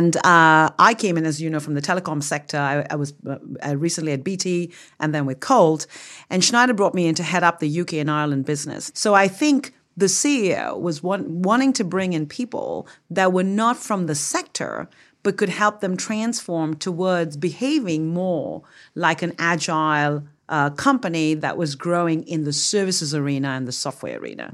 And 0.00 0.16
uh, 0.24 0.70
I 0.78 0.94
came 0.94 1.18
in, 1.18 1.26
as 1.26 1.42
you 1.42 1.50
know, 1.50 1.60
from 1.60 1.74
the 1.74 1.82
telecom 1.82 2.22
sector. 2.22 2.56
I, 2.56 2.86
I 2.88 2.96
was 2.96 3.12
uh, 3.28 3.36
uh 3.66 3.76
recently 3.76 4.12
at 4.12 4.24
BT 4.24 4.72
and 4.98 5.14
then 5.14 5.26
with 5.26 5.40
Colt. 5.40 5.86
And 6.30 6.42
Schneider 6.42 6.72
brought 6.72 6.94
me 6.94 7.06
in 7.06 7.14
to 7.16 7.22
head 7.22 7.42
up 7.42 7.58
the 7.58 7.80
UK 7.80 7.92
and 7.94 8.10
Ireland 8.10 8.46
business. 8.46 8.90
So 8.94 9.12
I 9.12 9.28
think 9.28 9.74
the 9.98 10.06
CEO 10.06 10.80
was 10.80 11.02
want, 11.02 11.28
wanting 11.28 11.74
to 11.74 11.84
bring 11.84 12.14
in 12.14 12.24
people 12.26 12.88
that 13.10 13.34
were 13.34 13.44
not 13.44 13.76
from 13.76 14.06
the 14.06 14.14
sector, 14.14 14.88
but 15.22 15.36
could 15.36 15.50
help 15.50 15.82
them 15.82 15.98
transform 15.98 16.76
towards 16.76 17.36
behaving 17.36 18.08
more 18.08 18.62
like 18.94 19.20
an 19.20 19.34
agile 19.38 20.22
uh, 20.50 20.68
company 20.70 21.34
that 21.34 21.56
was 21.56 21.76
growing 21.76 22.24
in 22.24 22.44
the 22.44 22.52
services 22.52 23.14
arena 23.14 23.48
and 23.50 23.66
the 23.66 23.72
software 23.72 24.18
arena. 24.18 24.52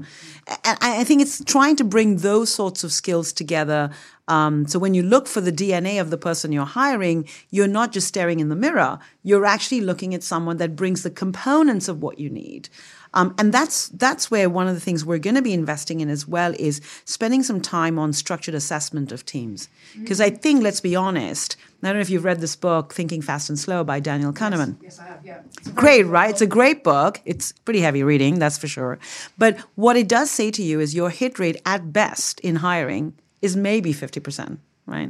And 0.63 0.77
I 0.79 1.03
think 1.03 1.21
it's 1.21 1.43
trying 1.43 1.75
to 1.77 1.83
bring 1.83 2.17
those 2.17 2.53
sorts 2.53 2.83
of 2.83 2.91
skills 2.93 3.33
together. 3.33 3.89
Um, 4.27 4.67
so 4.67 4.77
when 4.77 4.93
you 4.93 5.01
look 5.01 5.27
for 5.27 5.41
the 5.41 5.51
DNA 5.51 5.99
of 5.99 6.11
the 6.11 6.17
person 6.17 6.51
you're 6.51 6.65
hiring, 6.65 7.27
you're 7.49 7.67
not 7.67 7.91
just 7.91 8.07
staring 8.07 8.39
in 8.39 8.49
the 8.49 8.55
mirror. 8.55 8.99
You're 9.23 9.45
actually 9.45 9.81
looking 9.81 10.13
at 10.13 10.21
someone 10.23 10.57
that 10.57 10.75
brings 10.75 11.01
the 11.01 11.09
components 11.09 11.87
of 11.87 12.01
what 12.01 12.19
you 12.19 12.29
need. 12.29 12.69
Um, 13.13 13.33
and 13.37 13.53
that's 13.53 13.87
that's 13.89 14.29
where 14.29 14.49
one 14.49 14.67
of 14.67 14.75
the 14.75 14.81
things 14.81 15.05
we're 15.05 15.17
going 15.17 15.35
to 15.35 15.41
be 15.41 15.53
investing 15.53 16.01
in 16.01 16.09
as 16.09 16.27
well 16.27 16.53
is 16.59 16.81
spending 17.05 17.43
some 17.43 17.61
time 17.61 17.97
on 17.97 18.13
structured 18.13 18.55
assessment 18.55 19.11
of 19.11 19.25
teams. 19.25 19.69
Because 19.99 20.19
mm-hmm. 20.19 20.33
I 20.33 20.37
think, 20.37 20.63
let's 20.63 20.81
be 20.81 20.95
honest, 20.95 21.55
I 21.83 21.87
don't 21.87 21.95
know 21.95 22.01
if 22.01 22.09
you've 22.09 22.25
read 22.25 22.41
this 22.41 22.55
book, 22.55 22.93
Thinking 22.93 23.21
Fast 23.21 23.49
and 23.49 23.59
Slow 23.59 23.83
by 23.83 23.99
Daniel 23.99 24.33
Kahneman. 24.33 24.77
Yes, 24.81 24.97
yes 24.97 24.99
I 24.99 25.03
have, 25.03 25.25
yeah. 25.25 25.41
Great, 25.75 26.03
right? 26.03 26.29
It's 26.29 26.41
a 26.41 26.47
great 26.47 26.83
book. 26.83 27.21
It's 27.25 27.51
pretty 27.51 27.81
heavy 27.81 28.03
reading, 28.03 28.39
that's 28.39 28.57
for 28.57 28.67
sure. 28.67 28.99
But 29.37 29.59
what 29.75 29.95
it 29.95 30.07
does 30.07 30.31
say 30.31 30.51
to 30.51 30.63
you 30.63 30.79
is 30.79 30.95
your 30.95 31.09
hit 31.09 31.37
rate 31.39 31.61
at 31.65 31.93
best 31.93 32.39
in 32.39 32.57
hiring 32.57 33.13
is 33.41 33.55
maybe 33.55 33.93
50%, 33.93 34.57
right? 34.85 35.09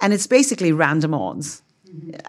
And 0.00 0.12
it's 0.12 0.26
basically 0.26 0.72
random 0.72 1.14
odds. 1.14 1.62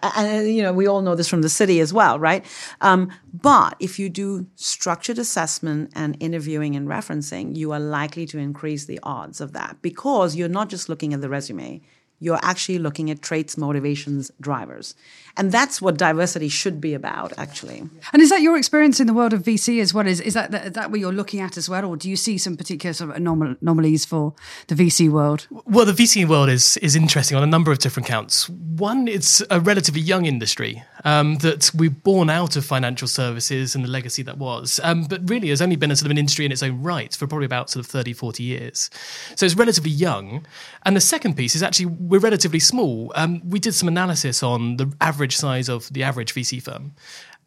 And 0.02 0.48
you 0.54 0.62
know, 0.62 0.74
we 0.74 0.88
all 0.88 1.02
know 1.02 1.16
this 1.16 1.28
from 1.28 1.42
the 1.42 1.50
city 1.50 1.80
as 1.80 1.94
well, 1.94 2.20
right? 2.20 2.46
Um, 2.82 3.12
but 3.34 3.76
if 3.80 4.00
you 4.00 4.10
do 4.10 4.48
structured 4.56 5.20
assessment 5.20 5.92
and 5.96 6.18
interviewing 6.20 6.76
and 6.76 6.88
referencing, 6.88 7.56
you 7.56 7.72
are 7.72 7.80
likely 7.80 8.26
to 8.28 8.38
increase 8.38 8.86
the 8.86 9.00
odds 9.04 9.42
of 9.42 9.54
that 9.54 9.78
because 9.82 10.36
you're 10.36 10.50
not 10.50 10.70
just 10.70 10.90
looking 10.90 11.14
at 11.14 11.22
the 11.22 11.30
resume, 11.30 11.82
you're 12.20 12.40
actually 12.44 12.78
looking 12.78 13.10
at 13.10 13.22
traits, 13.22 13.58
motivations, 13.58 14.32
drivers. 14.40 14.96
And 15.38 15.52
that's 15.52 15.82
what 15.82 15.98
diversity 15.98 16.50
should 16.50 16.82
be 16.82 16.94
about, 16.94 17.34
actually. 17.38 17.84
And 18.14 18.22
is 18.22 18.30
that 18.30 18.42
your 18.42 18.58
experience 18.58 19.00
in 19.00 19.08
the 19.08 19.14
world 19.14 19.34
of 19.34 19.44
VC 19.44 19.82
as 19.82 19.94
well? 19.94 20.08
Is, 20.08 20.20
is 20.20 20.34
that, 20.34 20.52
that, 20.52 20.74
that 20.74 20.92
what 20.92 21.00
you're 21.00 21.14
looking 21.14 21.40
at 21.40 21.58
as 21.58 21.70
well? 21.70 21.86
Or 21.86 21.96
do 21.96 22.10
you 22.10 22.16
see 22.16 22.38
some 22.38 22.58
particular 22.58 22.94
sort 22.94 23.12
of 23.12 23.16
anom- 23.16 23.60
anomalies 23.62 24.06
for 24.06 24.34
the 24.68 24.76
VC 24.76 25.10
world? 25.10 25.48
Well, 25.66 25.86
the 25.86 25.94
VC 25.94 26.28
world 26.28 26.50
is, 26.50 26.78
is 26.78 26.96
interesting 26.96 27.38
on 27.38 27.44
a 27.44 27.48
number 27.48 27.72
of 27.72 27.80
different 27.80 28.08
counts. 28.08 28.50
One, 28.50 29.08
it's 29.08 29.42
a 29.50 29.60
relatively 29.60 30.02
young 30.02 30.26
industry 30.26 30.84
um, 31.06 31.38
that 31.38 31.72
we've 31.76 32.04
born 32.04 32.30
out 32.30 32.56
of 32.56 32.66
financial 32.66 33.08
services 33.08 33.76
and 33.76 33.84
the 33.84 33.90
legacy 33.90 34.24
that 34.24 34.38
was, 34.38 34.80
um, 34.84 35.06
but 35.06 35.30
really 35.30 35.50
has 35.50 35.62
only 35.62 35.76
been 35.76 35.92
a 35.92 35.96
sort 35.96 36.08
of 36.08 36.12
an 36.12 36.18
industry 36.18 36.46
in 36.46 36.52
its 36.52 36.64
own 36.64 36.82
right 36.82 37.16
for 37.16 37.28
probably 37.28 37.46
about 37.46 37.70
sort 37.70 37.86
of 37.86 37.92
30, 37.92 38.14
40 38.14 38.44
years. 38.44 38.90
So 39.36 39.46
it's 39.46 39.56
relatively 39.56 39.92
young. 39.92 40.46
And 40.84 40.96
the 40.96 41.02
second 41.02 41.36
piece 41.36 41.56
is 41.56 41.64
actually 41.64 41.88
we're 41.88 42.20
relatively 42.20 42.60
small. 42.60 43.12
Um, 43.16 43.42
we 43.48 43.60
did 43.60 43.74
some 43.74 43.88
analysis 43.88 44.44
on 44.44 44.78
the 44.78 44.92
average 45.00 45.21
size 45.30 45.70
of 45.70 45.92
the 45.94 46.04
average 46.04 46.34
VC 46.34 46.62
firm, 46.62 46.94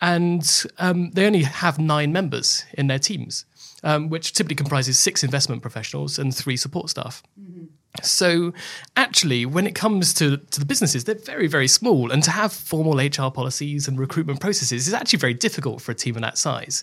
and 0.00 0.64
um, 0.78 1.10
they 1.12 1.26
only 1.26 1.42
have 1.42 1.78
nine 1.78 2.12
members 2.12 2.64
in 2.74 2.86
their 2.86 2.98
teams, 2.98 3.46
um, 3.82 4.08
which 4.08 4.32
typically 4.32 4.56
comprises 4.56 4.98
six 4.98 5.24
investment 5.24 5.62
professionals 5.62 6.18
and 6.18 6.34
three 6.34 6.56
support 6.56 6.90
staff. 6.90 7.22
Mm-hmm. 7.40 7.64
So, 8.02 8.52
actually, 8.96 9.46
when 9.46 9.68
it 9.68 9.76
comes 9.76 10.12
to, 10.14 10.38
to 10.38 10.58
the 10.58 10.66
businesses, 10.66 11.04
they're 11.04 11.14
very, 11.14 11.46
very 11.46 11.68
small. 11.68 12.10
And 12.10 12.24
to 12.24 12.30
have 12.32 12.52
formal 12.52 12.98
HR 12.98 13.30
policies 13.30 13.86
and 13.86 13.98
recruitment 13.98 14.40
processes 14.40 14.88
is 14.88 14.94
actually 14.94 15.20
very 15.20 15.34
difficult 15.34 15.80
for 15.80 15.92
a 15.92 15.94
team 15.94 16.16
of 16.16 16.22
that 16.22 16.36
size. 16.36 16.82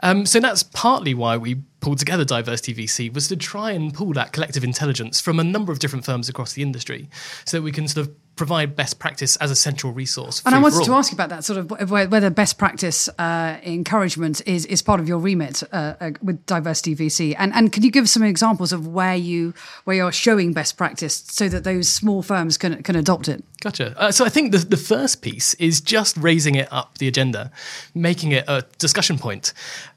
Um, 0.00 0.26
so 0.26 0.38
that's 0.38 0.62
partly 0.62 1.12
why 1.12 1.36
we 1.36 1.56
pulled 1.80 1.98
together 1.98 2.24
Diversity 2.24 2.72
VC 2.72 3.12
was 3.12 3.26
to 3.28 3.36
try 3.36 3.72
and 3.72 3.92
pull 3.92 4.12
that 4.12 4.32
collective 4.32 4.62
intelligence 4.62 5.20
from 5.20 5.40
a 5.40 5.44
number 5.44 5.72
of 5.72 5.80
different 5.80 6.04
firms 6.04 6.28
across 6.28 6.52
the 6.52 6.62
industry, 6.62 7.10
so 7.44 7.56
that 7.56 7.62
we 7.62 7.72
can 7.72 7.88
sort 7.88 8.06
of 8.06 8.14
provide 8.38 8.74
best 8.74 8.98
practice 8.98 9.36
as 9.36 9.50
a 9.50 9.56
central 9.56 9.92
resource. 9.92 10.42
And 10.46 10.54
I 10.54 10.58
wanted 10.60 10.84
to 10.84 10.92
ask 10.92 11.12
you 11.12 11.16
about 11.16 11.28
that 11.28 11.44
sort 11.44 11.58
of 11.58 11.90
whether 11.90 12.30
best 12.30 12.56
practice 12.56 13.08
uh, 13.18 13.58
encouragement 13.62 14.40
is, 14.46 14.64
is 14.66 14.80
part 14.80 15.00
of 15.00 15.08
your 15.08 15.18
remit 15.18 15.62
uh, 15.72 15.94
uh, 16.00 16.10
with 16.22 16.46
Diversity 16.46 16.96
VC. 16.96 17.34
And 17.38 17.52
and 17.52 17.72
can 17.72 17.82
you 17.82 17.90
give 17.90 18.08
some 18.08 18.22
examples 18.22 18.72
of 18.72 18.86
where 18.86 19.16
you 19.16 19.52
where 19.84 19.96
you're 19.96 20.12
showing 20.12 20.52
best 20.52 20.76
practice 20.76 21.24
so 21.26 21.48
that 21.48 21.64
those 21.64 21.88
small 21.88 22.22
firms 22.22 22.56
can 22.56 22.82
can 22.82 22.96
adopt 22.96 23.28
it? 23.28 23.44
Gotcha. 23.60 23.94
Uh, 23.98 24.12
so 24.12 24.24
I 24.24 24.28
think 24.28 24.52
the 24.52 24.58
the 24.58 24.76
first 24.76 25.20
piece 25.20 25.54
is 25.54 25.80
just 25.80 26.16
raising 26.16 26.54
it 26.54 26.72
up 26.72 26.98
the 26.98 27.08
agenda, 27.08 27.50
making 27.94 28.32
it 28.32 28.44
a 28.46 28.64
discussion 28.78 29.18
point 29.18 29.52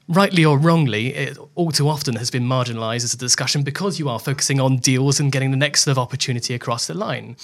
rightly 0.08 0.44
or 0.44 0.58
wrongly, 0.58 1.14
it 1.14 1.38
all 1.54 1.70
too 1.70 1.88
often 1.88 2.16
has 2.16 2.30
been 2.30 2.44
marginalized 2.44 3.04
as 3.04 3.14
a 3.14 3.16
discussion 3.16 3.62
because 3.62 3.98
you 3.98 4.08
are 4.08 4.18
focusing 4.18 4.60
on 4.60 4.76
deals 4.76 5.20
and 5.20 5.32
getting 5.32 5.50
the 5.50 5.56
next 5.56 5.82
sort 5.82 5.92
of 5.92 5.98
opportunity 5.98 6.54
across 6.54 6.86
the 6.86 6.94
line. 6.94 7.36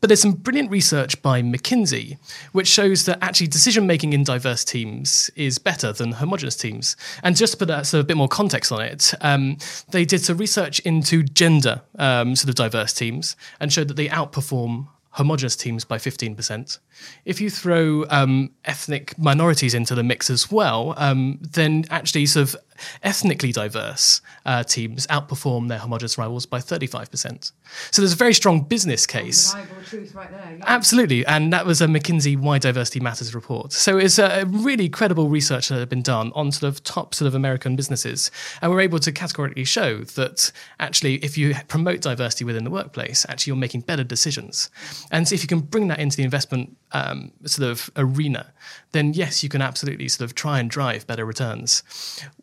But 0.00 0.08
there's 0.08 0.20
some 0.20 0.32
brilliant 0.32 0.70
research 0.70 1.20
by 1.22 1.42
McKinsey 1.42 2.18
which 2.52 2.66
shows 2.68 3.04
that 3.06 3.18
actually 3.22 3.46
decision 3.46 3.86
making 3.86 4.12
in 4.12 4.24
diverse 4.24 4.64
teams 4.64 5.30
is 5.36 5.58
better 5.58 5.92
than 5.92 6.12
homogenous 6.12 6.56
teams. 6.56 6.96
And 7.22 7.36
just 7.36 7.54
to 7.54 7.58
put 7.58 7.70
a, 7.70 7.84
sort 7.84 8.00
of 8.00 8.06
a 8.06 8.08
bit 8.08 8.16
more 8.16 8.28
context 8.28 8.72
on 8.72 8.80
it, 8.80 9.14
um, 9.20 9.56
they 9.90 10.04
did 10.04 10.20
some 10.20 10.36
research 10.36 10.80
into 10.80 11.22
gender 11.22 11.82
um, 11.98 12.36
sort 12.36 12.50
of 12.50 12.54
diverse 12.54 12.92
teams 12.92 13.36
and 13.58 13.72
showed 13.72 13.88
that 13.88 13.94
they 13.94 14.08
outperform 14.08 14.88
homogenous 15.10 15.56
teams 15.56 15.84
by 15.84 15.98
15%. 15.98 16.78
If 17.24 17.40
you 17.40 17.50
throw 17.50 18.06
um, 18.10 18.52
ethnic 18.64 19.18
minorities 19.18 19.74
into 19.74 19.94
the 19.94 20.02
mix 20.02 20.30
as 20.30 20.50
well, 20.50 20.94
um, 20.96 21.38
then 21.40 21.84
actually 21.90 22.26
sort 22.26 22.54
of 22.54 22.56
ethnically 23.02 23.52
diverse 23.52 24.20
uh, 24.46 24.62
teams 24.62 25.06
outperform 25.08 25.68
their 25.68 25.78
homogenous 25.78 26.18
rivals 26.18 26.46
by 26.46 26.58
35%. 26.58 27.52
So 27.90 28.02
there's 28.02 28.12
a 28.12 28.16
very 28.16 28.34
strong 28.34 28.62
business 28.62 29.06
case. 29.06 29.54
Right 29.54 30.30
there, 30.30 30.56
yeah. 30.58 30.64
Absolutely. 30.66 31.24
And 31.26 31.52
that 31.52 31.66
was 31.66 31.80
a 31.80 31.86
McKinsey 31.86 32.36
Why 32.36 32.58
Diversity 32.58 33.00
Matters 33.00 33.34
report. 33.34 33.72
So 33.72 33.98
it's 33.98 34.18
a 34.18 34.44
really 34.46 34.88
credible 34.88 35.28
research 35.28 35.68
that 35.68 35.78
had 35.78 35.88
been 35.88 36.02
done 36.02 36.32
on 36.34 36.52
sort 36.52 36.72
of 36.72 36.82
top 36.84 37.14
sort 37.14 37.26
of 37.26 37.34
American 37.34 37.76
businesses. 37.76 38.30
And 38.60 38.70
we're 38.70 38.80
able 38.80 38.98
to 39.00 39.12
categorically 39.12 39.64
show 39.64 39.98
that 39.98 40.52
actually, 40.78 41.16
if 41.16 41.38
you 41.38 41.54
promote 41.68 42.00
diversity 42.00 42.44
within 42.44 42.64
the 42.64 42.70
workplace, 42.70 43.26
actually 43.28 43.50
you're 43.50 43.56
making 43.56 43.82
better 43.82 44.04
decisions. 44.04 44.70
And 45.10 45.28
so 45.28 45.34
if 45.34 45.42
you 45.42 45.48
can 45.48 45.60
bring 45.60 45.88
that 45.88 45.98
into 45.98 46.16
the 46.16 46.22
investment 46.22 46.76
um, 46.92 47.32
sort 47.44 47.70
of 47.70 47.90
arena, 47.96 48.52
then 48.92 49.14
yes, 49.14 49.42
you 49.42 49.48
can 49.48 49.62
absolutely 49.62 50.08
sort 50.08 50.28
of 50.28 50.34
try 50.34 50.58
and 50.58 50.68
drive 50.70 51.06
better 51.06 51.24
returns. 51.24 51.82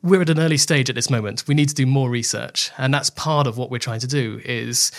We're 0.01 0.21
at 0.29 0.37
an 0.37 0.43
early 0.43 0.57
stage 0.57 0.89
at 0.89 0.95
this 0.95 1.09
moment. 1.09 1.47
We 1.47 1.55
need 1.55 1.69
to 1.69 1.75
do 1.75 1.85
more 1.85 2.09
research, 2.09 2.71
and 2.77 2.93
that's 2.93 3.09
part 3.09 3.47
of 3.47 3.57
what 3.57 3.71
we're 3.71 3.79
trying 3.79 3.99
to 4.01 4.07
do 4.07 4.41
is 4.45 4.91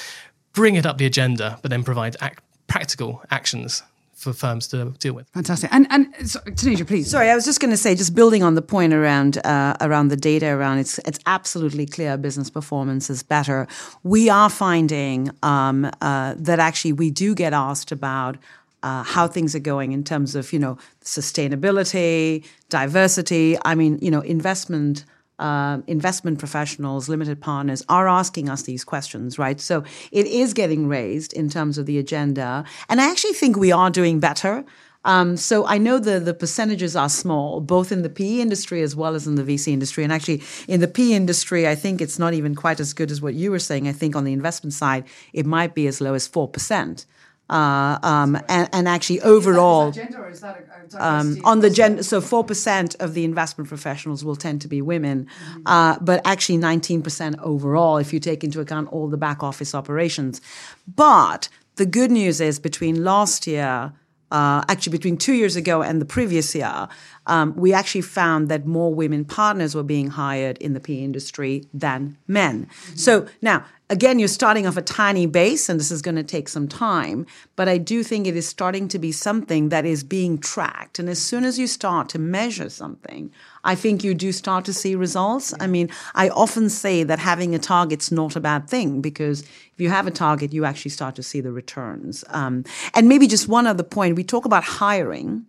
bring 0.53 0.75
it 0.75 0.87
up 0.87 0.99
the 0.99 1.07
agenda, 1.07 1.59
but 1.63 1.71
then 1.71 1.85
provide 1.85 2.17
ac- 2.23 2.35
practical 2.67 3.23
actions 3.31 3.83
for 4.19 4.33
firms 4.33 4.67
to 4.67 4.91
deal 4.99 5.13
with. 5.13 5.29
Fantastic. 5.29 5.73
And 5.73 5.87
and 5.91 6.13
so, 6.29 6.41
Tanuja, 6.41 6.87
please. 6.87 7.09
Sorry, 7.09 7.31
I 7.31 7.37
was 7.37 7.45
just 7.45 7.61
going 7.61 7.71
to 7.71 7.77
say, 7.77 7.95
just 7.95 8.15
building 8.15 8.43
on 8.43 8.57
the 8.57 8.63
point 8.63 8.93
around 8.93 9.39
uh, 9.47 9.77
around 9.81 10.09
the 10.09 10.17
data 10.17 10.49
around 10.49 10.79
it's 10.79 10.99
it's 11.01 11.21
absolutely 11.27 11.87
clear 11.87 12.17
business 12.17 12.51
performance 12.51 13.09
is 13.11 13.23
better. 13.23 13.69
We 14.03 14.29
are 14.29 14.51
finding 14.51 15.31
um, 15.43 15.91
uh, 16.01 16.35
that 16.37 16.59
actually 16.59 16.95
we 16.95 17.11
do 17.11 17.35
get 17.35 17.53
asked 17.53 17.93
about 17.93 18.37
uh, 18.83 19.05
how 19.05 19.29
things 19.29 19.55
are 19.55 19.61
going 19.61 19.93
in 19.93 20.03
terms 20.03 20.35
of 20.35 20.53
you 20.53 20.59
know 20.59 20.79
sustainability, 21.05 22.45
diversity. 22.69 23.57
I 23.65 23.75
mean, 23.75 23.99
you 24.03 24.11
know, 24.11 24.21
investment. 24.21 25.05
Uh, 25.39 25.79
investment 25.87 26.39
professionals, 26.39 27.09
limited 27.09 27.41
partners 27.41 27.85
are 27.89 28.09
asking 28.09 28.49
us 28.49 28.63
these 28.63 28.83
questions, 28.83 29.39
right? 29.39 29.61
So 29.61 29.85
it 30.11 30.27
is 30.27 30.53
getting 30.53 30.89
raised 30.89 31.33
in 31.33 31.49
terms 31.49 31.79
of 31.79 31.87
the 31.87 31.99
agenda. 31.99 32.65
And 32.89 33.01
I 33.01 33.09
actually 33.11 33.35
think 33.35 33.57
we 33.57 33.71
are 33.71 33.91
doing 33.91 34.19
better. 34.19 34.65
Um, 35.05 35.37
so 35.37 35.65
I 35.65 35.79
know 35.79 35.99
the 35.99 36.19
the 36.19 36.35
percentages 36.35 36.97
are 36.97 37.09
small, 37.09 37.61
both 37.61 37.93
in 37.93 38.03
the 38.03 38.11
PE 38.11 38.41
industry 38.41 38.83
as 38.83 38.97
well 38.97 39.15
as 39.15 39.27
in 39.27 39.37
the 39.37 39.45
VC 39.45 39.73
industry. 39.73 40.05
And 40.05 40.13
actually, 40.13 40.43
in 40.67 40.81
the 40.81 40.89
PE 40.89 41.13
industry, 41.13 41.69
I 41.69 41.75
think 41.75 42.01
it's 42.01 42.19
not 42.19 42.35
even 42.35 42.55
quite 42.55 42.81
as 42.81 42.93
good 42.93 43.11
as 43.11 43.23
what 43.23 43.35
you 43.35 43.51
were 43.51 43.59
saying. 43.61 43.89
I 43.89 43.93
think 43.93 44.17
on 44.17 44.25
the 44.25 44.33
investment 44.33 44.75
side, 44.75 45.05
it 45.33 45.47
might 45.47 45.75
be 45.75 45.87
as 45.87 46.01
low 46.01 46.15
as 46.15 46.27
four 46.27 46.49
percent. 46.49 47.07
Uh, 47.51 47.99
um, 48.03 48.37
and, 48.49 48.69
and, 48.75 48.87
actually 48.87 49.21
overall, 49.23 49.91
a, 49.97 51.03
um, 51.03 51.39
on 51.45 51.61
the 51.61 51.71
gender, 51.71 52.03
so 52.03 52.21
four 52.21 52.45
percent 52.45 52.95
of 53.01 53.15
the 53.15 53.25
investment 53.25 53.69
professionals 53.69 54.23
will 54.23 54.37
tend 54.37 54.61
to 54.61 54.69
be 54.69 54.83
women, 54.83 55.25
mm-hmm. 55.25 55.63
uh, 55.65 55.99
but 56.01 56.21
actually 56.27 56.59
nineteen 56.59 57.01
percent 57.01 57.37
overall 57.41 57.97
if 57.97 58.13
you 58.13 58.21
take 58.21 58.45
into 58.45 58.61
account 58.61 58.87
all 58.93 59.09
the 59.09 59.17
back 59.17 59.43
office 59.43 59.75
operations. 59.75 60.43
But 60.87 61.49
the 61.77 61.87
good 61.87 62.11
news 62.11 62.39
is 62.39 62.59
between 62.59 63.03
last 63.03 63.47
year 63.47 63.95
uh, 64.31 64.63
actually 64.69 64.93
between 64.93 65.17
two 65.17 65.33
years 65.33 65.57
ago 65.57 65.83
and 65.83 66.01
the 66.01 66.05
previous 66.05 66.55
year, 66.55 66.89
um, 67.27 67.55
we 67.57 67.73
actually 67.73 68.03
found 68.03 68.49
that 68.49 68.67
more 68.67 68.95
women 68.95 69.25
partners 69.25 69.75
were 69.75 69.83
being 69.83 70.09
hired 70.09 70.59
in 70.59 70.75
the 70.75 70.81
PE 70.81 71.03
industry 71.03 71.65
than 71.73 72.17
men. 72.27 72.67
Mm-hmm. 72.67 72.97
So 72.97 73.27
now, 73.41 73.65
again, 73.91 74.19
you're 74.19 74.29
starting 74.29 74.67
off 74.67 74.77
a 74.77 74.83
tiny 74.83 75.27
base, 75.27 75.69
and 75.69 75.81
this 75.81 75.91
is 75.91 76.03
going 76.03 76.17
to 76.17 76.23
take 76.23 76.49
some 76.49 76.69
time, 76.69 77.27
but 77.57 77.69
I 77.69 77.79
do 77.79 78.03
think 78.03 78.27
it 78.27 78.37
is 78.37 78.49
starting 78.49 78.89
to 78.89 78.99
be 78.99 79.13
something 79.13 79.71
that 79.71 79.85
is 79.85 80.05
being 80.05 80.39
tracked. 80.39 80.99
And 80.99 81.09
as 81.09 81.21
soon 81.21 81.45
as 81.45 81.59
you 81.59 81.67
start 81.67 82.09
to 82.11 82.19
measure 82.19 82.69
something, 82.69 83.33
I 83.65 83.75
think 83.75 84.05
you 84.05 84.15
do 84.15 84.33
start 84.33 84.65
to 84.67 84.73
see 84.73 84.95
results. 84.95 85.55
I 85.61 85.67
mean, 85.67 85.91
I 86.15 86.29
often 86.29 86.69
say 86.69 87.03
that 87.03 87.19
having 87.19 87.55
a 87.55 87.59
target's 87.59 88.13
not 88.13 88.37
a 88.37 88.41
bad 88.41 88.69
thing 88.69 89.01
because 89.01 89.43
if 89.43 89.81
you 89.81 89.89
have 89.91 90.07
a 90.07 90.11
target, 90.11 90.53
you 90.53 90.65
actually 90.65 90.91
start 90.91 91.15
to 91.17 91.23
see 91.23 91.41
the 91.41 91.53
returns. 91.53 92.25
Um, 92.29 92.65
and 92.95 93.09
maybe 93.09 93.27
just 93.27 93.49
one 93.49 93.67
other 93.67 93.83
point 93.83 94.17
we 94.17 94.25
talk 94.25 94.45
about 94.45 94.65
hiring 94.65 95.47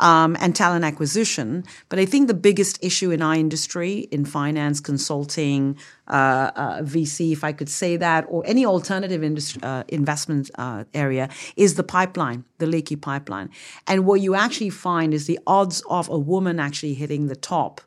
um, 0.00 0.36
and 0.40 0.56
talent 0.56 0.84
acquisition. 0.84 1.64
But 1.88 1.98
I 1.98 2.06
think 2.06 2.26
the 2.26 2.34
biggest 2.34 2.82
issue 2.82 3.10
in 3.10 3.22
our 3.22 3.34
industry, 3.34 4.08
in 4.10 4.24
finance, 4.24 4.80
consulting, 4.80 5.76
uh, 6.08 6.50
uh, 6.56 6.82
VC, 6.82 7.32
if 7.32 7.44
I 7.44 7.52
could 7.52 7.68
say 7.68 7.96
that, 7.98 8.24
or 8.28 8.42
any 8.46 8.66
alternative 8.66 9.22
industry, 9.22 9.62
uh, 9.62 9.84
investment 9.88 10.50
uh, 10.56 10.84
area, 10.94 11.28
is 11.56 11.74
the 11.74 11.84
pipeline, 11.84 12.44
the 12.58 12.66
leaky 12.66 12.96
pipeline. 12.96 13.50
And 13.86 14.06
what 14.06 14.20
you 14.20 14.34
actually 14.34 14.70
find 14.70 15.14
is 15.14 15.26
the 15.26 15.38
odds 15.46 15.82
of 15.88 16.08
a 16.08 16.18
woman 16.18 16.58
actually 16.58 16.94
hitting 16.94 17.26
the 17.26 17.36
top 17.36 17.80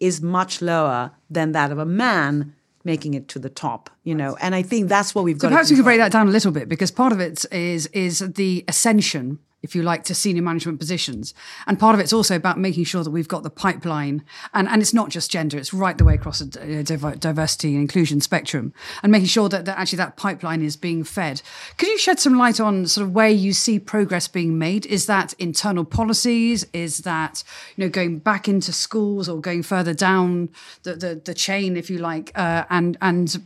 is 0.00 0.20
much 0.22 0.62
lower 0.62 1.12
than 1.28 1.52
that 1.52 1.70
of 1.70 1.78
a 1.78 1.86
man 1.86 2.54
making 2.84 3.12
it 3.14 3.28
to 3.28 3.38
the 3.38 3.50
top, 3.50 3.90
you 4.04 4.14
know. 4.14 4.36
And 4.40 4.54
I 4.54 4.62
think 4.62 4.88
that's 4.88 5.14
what 5.14 5.24
we've 5.24 5.36
so 5.36 5.42
got. 5.42 5.50
Perhaps 5.50 5.70
we 5.70 5.76
could 5.76 5.84
break 5.84 5.98
that 5.98 6.12
down 6.12 6.28
a 6.28 6.30
little 6.30 6.52
bit 6.52 6.68
because 6.68 6.90
part 6.90 7.12
of 7.12 7.20
it 7.20 7.44
is 7.52 7.86
is 7.88 8.20
the 8.20 8.64
ascension 8.68 9.40
if 9.62 9.74
you 9.74 9.82
like, 9.82 10.04
to 10.04 10.14
senior 10.14 10.42
management 10.42 10.78
positions. 10.78 11.34
And 11.66 11.78
part 11.78 11.94
of 11.94 12.00
it's 12.00 12.12
also 12.12 12.36
about 12.36 12.58
making 12.58 12.84
sure 12.84 13.02
that 13.02 13.10
we've 13.10 13.28
got 13.28 13.42
the 13.42 13.50
pipeline. 13.50 14.24
And, 14.54 14.68
and 14.68 14.80
it's 14.80 14.94
not 14.94 15.10
just 15.10 15.30
gender, 15.30 15.58
it's 15.58 15.74
right 15.74 15.98
the 15.98 16.04
way 16.04 16.14
across 16.14 16.38
the 16.38 17.16
diversity 17.18 17.74
and 17.74 17.80
inclusion 17.80 18.20
spectrum 18.20 18.72
and 19.02 19.10
making 19.10 19.28
sure 19.28 19.48
that, 19.48 19.64
that 19.64 19.78
actually 19.78 19.98
that 19.98 20.16
pipeline 20.16 20.62
is 20.62 20.76
being 20.76 21.04
fed. 21.04 21.42
Could 21.76 21.88
you 21.88 21.98
shed 21.98 22.20
some 22.20 22.38
light 22.38 22.60
on 22.60 22.86
sort 22.86 23.06
of 23.06 23.14
where 23.14 23.28
you 23.28 23.52
see 23.52 23.78
progress 23.78 24.28
being 24.28 24.58
made? 24.58 24.86
Is 24.86 25.06
that 25.06 25.32
internal 25.34 25.84
policies? 25.84 26.64
Is 26.72 26.98
that, 26.98 27.42
you 27.76 27.84
know, 27.84 27.90
going 27.90 28.18
back 28.18 28.48
into 28.48 28.72
schools 28.72 29.28
or 29.28 29.40
going 29.40 29.62
further 29.62 29.94
down 29.94 30.50
the, 30.82 30.94
the, 30.94 31.20
the 31.24 31.34
chain, 31.34 31.76
if 31.76 31.90
you 31.90 31.98
like, 31.98 32.30
uh, 32.36 32.64
and, 32.70 32.96
and 33.00 33.44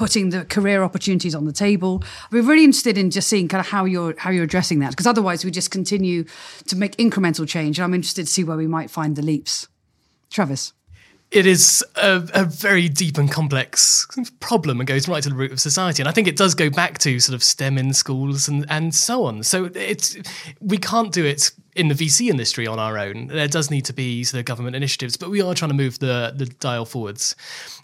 putting 0.00 0.30
the 0.30 0.46
career 0.46 0.82
opportunities 0.82 1.34
on 1.34 1.44
the 1.44 1.52
table. 1.52 2.02
We're 2.32 2.40
really 2.40 2.64
interested 2.64 2.96
in 2.96 3.10
just 3.10 3.28
seeing 3.28 3.48
kind 3.48 3.60
of 3.60 3.66
how 3.66 3.84
you're 3.84 4.14
how 4.16 4.30
you're 4.30 4.44
addressing 4.44 4.78
that 4.78 4.92
because 4.92 5.06
otherwise 5.06 5.44
we 5.44 5.50
just 5.50 5.70
continue 5.70 6.24
to 6.68 6.74
make 6.74 6.96
incremental 6.96 7.46
change. 7.46 7.78
And 7.78 7.84
I'm 7.84 7.92
interested 7.92 8.24
to 8.24 8.32
see 8.32 8.42
where 8.42 8.56
we 8.56 8.66
might 8.66 8.90
find 8.90 9.14
the 9.14 9.20
leaps. 9.20 9.68
Travis. 10.30 10.72
It 11.30 11.44
is 11.44 11.84
a, 11.96 12.26
a, 12.32 12.44
very 12.44 12.88
deep 12.88 13.18
and 13.18 13.30
complex 13.30 14.06
problem 14.40 14.80
and 14.80 14.86
goes 14.86 15.06
right 15.06 15.22
to 15.22 15.28
the 15.28 15.34
root 15.34 15.52
of 15.52 15.60
society. 15.60 16.02
And 16.02 16.08
I 16.08 16.12
think 16.12 16.26
it 16.26 16.36
does 16.36 16.54
go 16.54 16.70
back 16.70 16.98
to 17.00 17.20
sort 17.20 17.34
of 17.34 17.44
STEM 17.44 17.76
in 17.76 17.92
schools 17.92 18.48
and, 18.48 18.64
and 18.70 18.94
so 18.94 19.24
on. 19.26 19.42
So 19.42 19.70
it's 19.74 20.16
we 20.60 20.78
can't 20.78 21.12
do 21.12 21.26
it 21.26 21.52
in 21.76 21.88
the 21.88 21.94
VC 21.94 22.28
industry 22.28 22.66
on 22.66 22.78
our 22.78 22.98
own. 22.98 23.28
There 23.28 23.48
does 23.48 23.70
need 23.70 23.84
to 23.86 23.92
be 23.92 24.24
sort 24.24 24.40
of 24.40 24.44
government 24.44 24.76
initiatives, 24.76 25.16
but 25.16 25.30
we 25.30 25.40
are 25.40 25.54
trying 25.54 25.70
to 25.70 25.76
move 25.76 25.98
the 25.98 26.32
the 26.36 26.46
dial 26.46 26.84
forwards. 26.84 27.36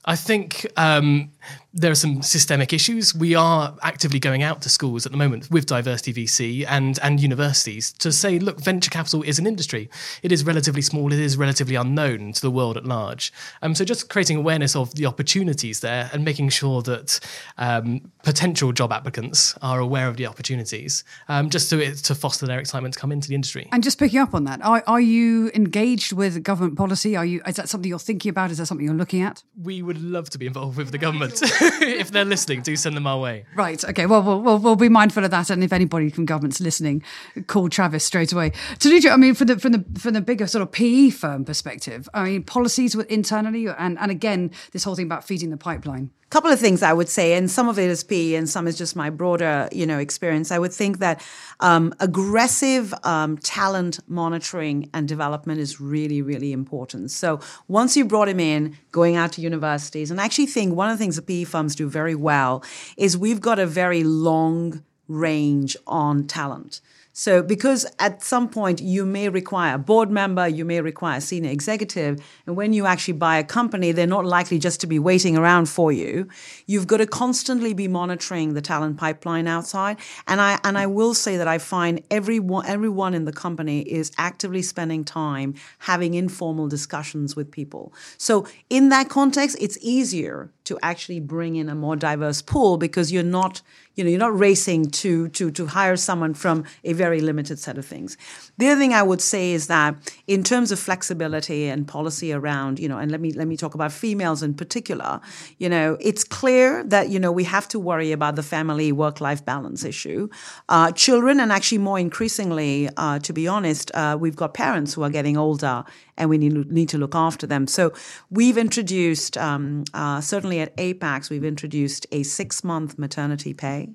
I 0.05 0.15
think 0.15 0.67
um, 0.77 1.33
there 1.75 1.91
are 1.91 1.97
some 1.97 2.23
systemic 2.23 2.73
issues. 2.73 3.15
We 3.15 3.35
are 3.35 3.77
actively 3.83 4.21
going 4.21 4.43
out 4.43 4.63
to 4.63 4.69
schools 4.69 5.05
at 5.05 5.13
the 5.13 5.19
moment 5.19 5.51
with 5.51 5.67
Diversity 5.67 6.13
VC 6.13 6.65
and 6.69 6.99
and 7.03 7.21
universities 7.21 7.93
to 7.95 8.13
say, 8.13 8.39
look, 8.39 8.61
venture 8.61 8.91
capital 8.91 9.23
is 9.23 9.39
an 9.39 9.47
industry. 9.47 9.89
It 10.23 10.33
is 10.33 10.45
relatively 10.45 10.83
small. 10.83 11.13
It 11.13 11.19
is 11.19 11.37
relatively 11.37 11.75
unknown 11.75 12.33
to 12.33 12.41
the 12.41 12.51
world 12.51 12.77
at 12.77 12.85
large. 12.85 13.33
Um, 13.63 13.75
so 13.75 13.85
just 13.85 14.09
creating 14.09 14.37
awareness 14.37 14.75
of 14.75 14.95
the 14.95 15.07
opportunities 15.07 15.81
there 15.81 16.11
and 16.13 16.25
making 16.25 16.51
sure 16.51 16.83
that 16.83 17.21
um, 17.59 18.13
potential 18.23 18.73
job 18.73 18.93
applicants 18.93 19.57
are 19.63 19.81
aware 19.81 20.09
of 20.09 20.17
the 20.17 20.27
opportunities, 20.27 21.05
um, 21.29 21.51
just 21.51 21.71
to 21.71 21.95
to 21.95 22.15
foster 22.15 22.47
their 22.47 22.59
excitement 22.59 22.95
to 22.95 23.01
come 23.01 23.13
into 23.13 23.29
the 23.29 23.35
industry. 23.35 23.69
And 23.77 23.83
just 23.83 23.99
picking 23.99 24.21
up 24.21 24.33
on 24.33 24.45
that, 24.45 24.65
are, 24.65 24.83
are 24.87 25.03
you 25.03 25.51
engaged 25.55 26.15
with 26.15 26.43
government 26.43 26.79
policy? 26.79 27.15
Are 27.15 27.27
you 27.27 27.43
is 27.47 27.57
that 27.57 27.69
something 27.69 27.91
you're 27.91 27.99
thinking 27.99 28.31
about? 28.31 28.51
Is 28.51 28.57
that 28.57 28.65
something 28.65 28.87
you're 28.87 28.97
looking 28.97 29.21
at? 29.21 29.43
We 29.63 29.83
would 29.83 30.03
love 30.03 30.31
to 30.31 30.39
be 30.39 30.47
involved 30.47 30.79
with 30.79 30.93
the 30.93 30.97
government. 30.97 31.41
if 31.43 32.11
they're 32.11 32.25
listening, 32.25 32.63
do 32.63 32.75
send 32.75 32.97
them 32.97 33.07
our 33.07 33.21
way. 33.21 33.45
Right. 33.55 33.85
Okay. 33.85 34.07
Well, 34.07 34.23
we'll, 34.23 34.41
we'll, 34.41 34.59
we'll 34.59 34.77
be 34.77 34.89
mindful 34.89 35.27
of 35.27 35.31
that. 35.31 35.51
And 35.51 35.63
if 35.63 35.75
anybody 35.75 36.09
from 36.09 36.25
government's 36.25 36.59
listening, 36.59 37.03
call 37.49 37.69
Travis 37.69 38.03
straight 38.03 38.33
away. 38.33 38.53
Tanuja, 38.79 39.13
I 39.13 39.17
mean, 39.19 39.35
from 39.35 39.49
the 39.49 39.59
from 39.59 39.73
the 39.73 39.85
from 39.99 40.15
the 40.15 40.23
bigger 40.23 40.47
sort 40.47 40.63
of 40.63 40.73
PE 40.73 41.11
firm 41.11 41.45
perspective, 41.45 42.09
I 42.15 42.25
mean, 42.25 42.45
policies 42.45 42.97
with 42.97 43.11
internally, 43.11 43.67
and 43.67 43.99
and 43.99 44.11
again, 44.11 44.53
this 44.73 44.85
whole 44.85 44.95
thing 44.95 45.05
about 45.05 45.23
feeding 45.23 45.51
the 45.51 45.59
pipeline 45.59 46.13
couple 46.31 46.51
of 46.51 46.59
things 46.59 46.83
I 46.83 46.93
would 46.93 47.09
say, 47.09 47.35
and 47.35 47.51
some 47.51 47.69
of 47.69 47.79
it 47.79 47.89
is 47.89 48.03
PE, 48.03 48.35
and 48.35 48.49
some 48.49 48.67
is 48.67 48.77
just 48.77 48.97
my 48.97 49.11
broader, 49.11 49.69
you 49.73 49.87
know, 49.87 49.99
experience. 49.99 50.51
I 50.51 50.59
would 50.59 50.73
think 50.73 50.99
that 50.99 51.25
um, 51.61 51.95
aggressive 52.01 52.93
um, 53.05 53.39
talent 53.39 54.01
monitoring 54.09 54.91
and 54.93 55.07
development 55.07 55.61
is 55.61 55.81
really, 55.81 56.23
really 56.23 56.53
important. 56.53 57.11
So 57.11 57.41
once 57.69 57.97
you 57.97 58.05
brought 58.05 58.29
him 58.29 58.41
in, 58.41 58.77
going 58.91 59.17
out 59.17 59.33
to 59.33 59.41
universities, 59.41 60.11
and 60.11 60.21
I 60.21 60.25
actually 60.25 60.47
think 60.47 60.75
one 60.75 60.91
of 60.91 60.99
the 60.99 61.03
things 61.03 61.17
the 61.17 61.23
PE 61.23 61.45
firms 61.45 61.77
do 61.77 61.89
very 61.89 62.15
well 62.15 62.65
is 62.97 63.17
we've 63.17 63.41
got 63.41 63.59
a 63.59 63.67
very 63.67 64.03
long 64.03 64.83
range 65.09 65.77
on 65.87 66.27
talent. 66.27 66.81
So, 67.19 67.43
because 67.43 67.87
at 67.99 68.23
some 68.23 68.47
point 68.47 68.83
you 68.83 69.07
may 69.07 69.31
require 69.31 69.77
a 69.77 69.79
board 69.79 70.11
member, 70.11 70.47
you 70.47 70.67
may 70.67 70.83
require 70.83 71.17
a 71.17 71.21
senior 71.23 71.51
executive, 71.51 72.23
and 72.47 72.57
when 72.57 72.75
you 72.75 72.85
actually 72.85 73.15
buy 73.15 73.39
a 73.39 73.43
company, 73.43 73.91
they're 73.91 74.07
not 74.07 74.27
likely 74.27 74.59
just 74.59 74.83
to 74.83 74.87
be 74.87 74.99
waiting 74.99 75.35
around 75.35 75.71
for 75.71 75.91
you. 75.91 76.29
You've 76.67 76.87
got 76.87 76.99
to 76.99 77.07
constantly 77.07 77.73
be 77.73 77.89
monitoring 77.89 78.53
the 78.53 78.61
talent 78.61 78.99
pipeline 78.99 79.47
outside. 79.47 79.97
And 80.27 80.43
I 80.43 80.61
and 80.63 80.77
I 80.77 80.89
will 80.89 81.15
say 81.15 81.39
that 81.39 81.49
I 81.49 81.57
find 81.57 82.03
everyone 82.11 82.67
everyone 82.67 83.15
in 83.15 83.25
the 83.25 83.33
company 83.33 83.81
is 83.81 84.13
actively 84.19 84.61
spending 84.61 85.03
time 85.03 85.55
having 85.79 86.13
informal 86.13 86.69
discussions 86.69 87.35
with 87.35 87.51
people. 87.51 87.95
So, 88.19 88.47
in 88.69 88.91
that 88.91 89.09
context, 89.09 89.57
it's 89.59 89.79
easier 89.81 90.53
to 90.65 90.79
actually 90.83 91.21
bring 91.21 91.57
in 91.57 91.71
a 91.71 91.75
more 91.75 91.97
diverse 91.97 92.43
pool 92.43 92.77
because 92.77 93.11
you're 93.11 93.23
not 93.23 93.63
you 93.97 94.05
know, 94.05 94.11
you're 94.11 94.21
not 94.21 94.39
racing 94.39 94.91
to 94.91 95.29
to 95.29 95.51
to 95.51 95.67
hire 95.67 95.97
someone 95.97 96.35
from 96.35 96.65
a 96.85 96.93
very 96.93 97.21
limited 97.21 97.59
set 97.59 97.79
of 97.79 97.87
things. 97.87 98.17
The 98.59 98.69
other 98.69 98.79
thing 98.79 98.93
I 98.93 99.03
would 99.03 99.21
say 99.21 99.53
is 99.53 99.67
that 99.67 99.97
in 100.27 100.45
terms 100.45 100.71
of 100.71 100.79
flexibility 100.79 101.69
and 101.69 101.89
policy 101.89 102.33
around, 102.33 102.79
you 102.79 102.89
know, 102.89 102.99
and 102.99 103.11
let 103.11 103.21
me 103.21 103.33
let 103.33 103.49
me 103.49 103.57
talk 103.57 103.75
about 103.75 103.93
females 103.93 104.43
in 104.43 104.55
particular, 104.55 105.21
you 105.59 105.69
know, 105.69 105.97
it's 106.01 106.25
clear 106.25 106.85
that 106.85 107.09
you 107.09 107.19
know 107.19 107.33
we 107.33 107.45
have 107.45 107.67
to 107.69 107.79
worry 107.79 108.13
about 108.13 108.37
the 108.37 108.43
family 108.43 108.93
work 108.93 109.21
life 109.21 109.45
balance 109.45 109.85
issue. 109.85 110.29
Uh, 110.69 110.93
children, 110.93 111.41
and 111.41 111.51
actually 111.51 111.79
more 111.79 111.99
increasingly, 111.99 112.89
uh, 112.99 113.19
to 113.21 113.33
be 113.33 113.49
honest, 113.49 113.91
uh, 113.95 114.17
we've 114.21 114.37
got 114.37 114.53
parents 114.53 114.93
who 114.95 115.03
are 115.03 115.11
getting 115.11 115.37
older 115.37 115.85
and 116.17 116.31
we 116.31 116.39
need, 116.39 116.71
need 116.71 116.89
to 116.91 116.99
look 116.99 117.15
after 117.15 117.47
them. 117.47 117.67
So 117.67 117.93
we've 118.31 118.59
introduced, 118.59 119.37
um, 119.39 119.85
uh, 119.95 120.21
certainly 120.21 120.61
at 120.61 120.77
Apax, 120.77 121.31
we've 121.31 121.45
introduced 121.45 122.07
a 122.13 122.23
six 122.23 122.65
month 122.65 122.99
maternity 122.99 123.55
pay. 123.55 123.91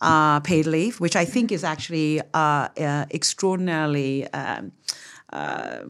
Uh, 0.00 0.40
paid 0.40 0.66
leave, 0.66 1.00
which 1.00 1.16
I 1.16 1.24
think 1.24 1.50
is 1.50 1.64
actually 1.64 2.20
uh, 2.34 2.68
uh 2.76 3.06
extraordinarily 3.10 4.26
um, 4.32 4.72
uh, 5.34 5.80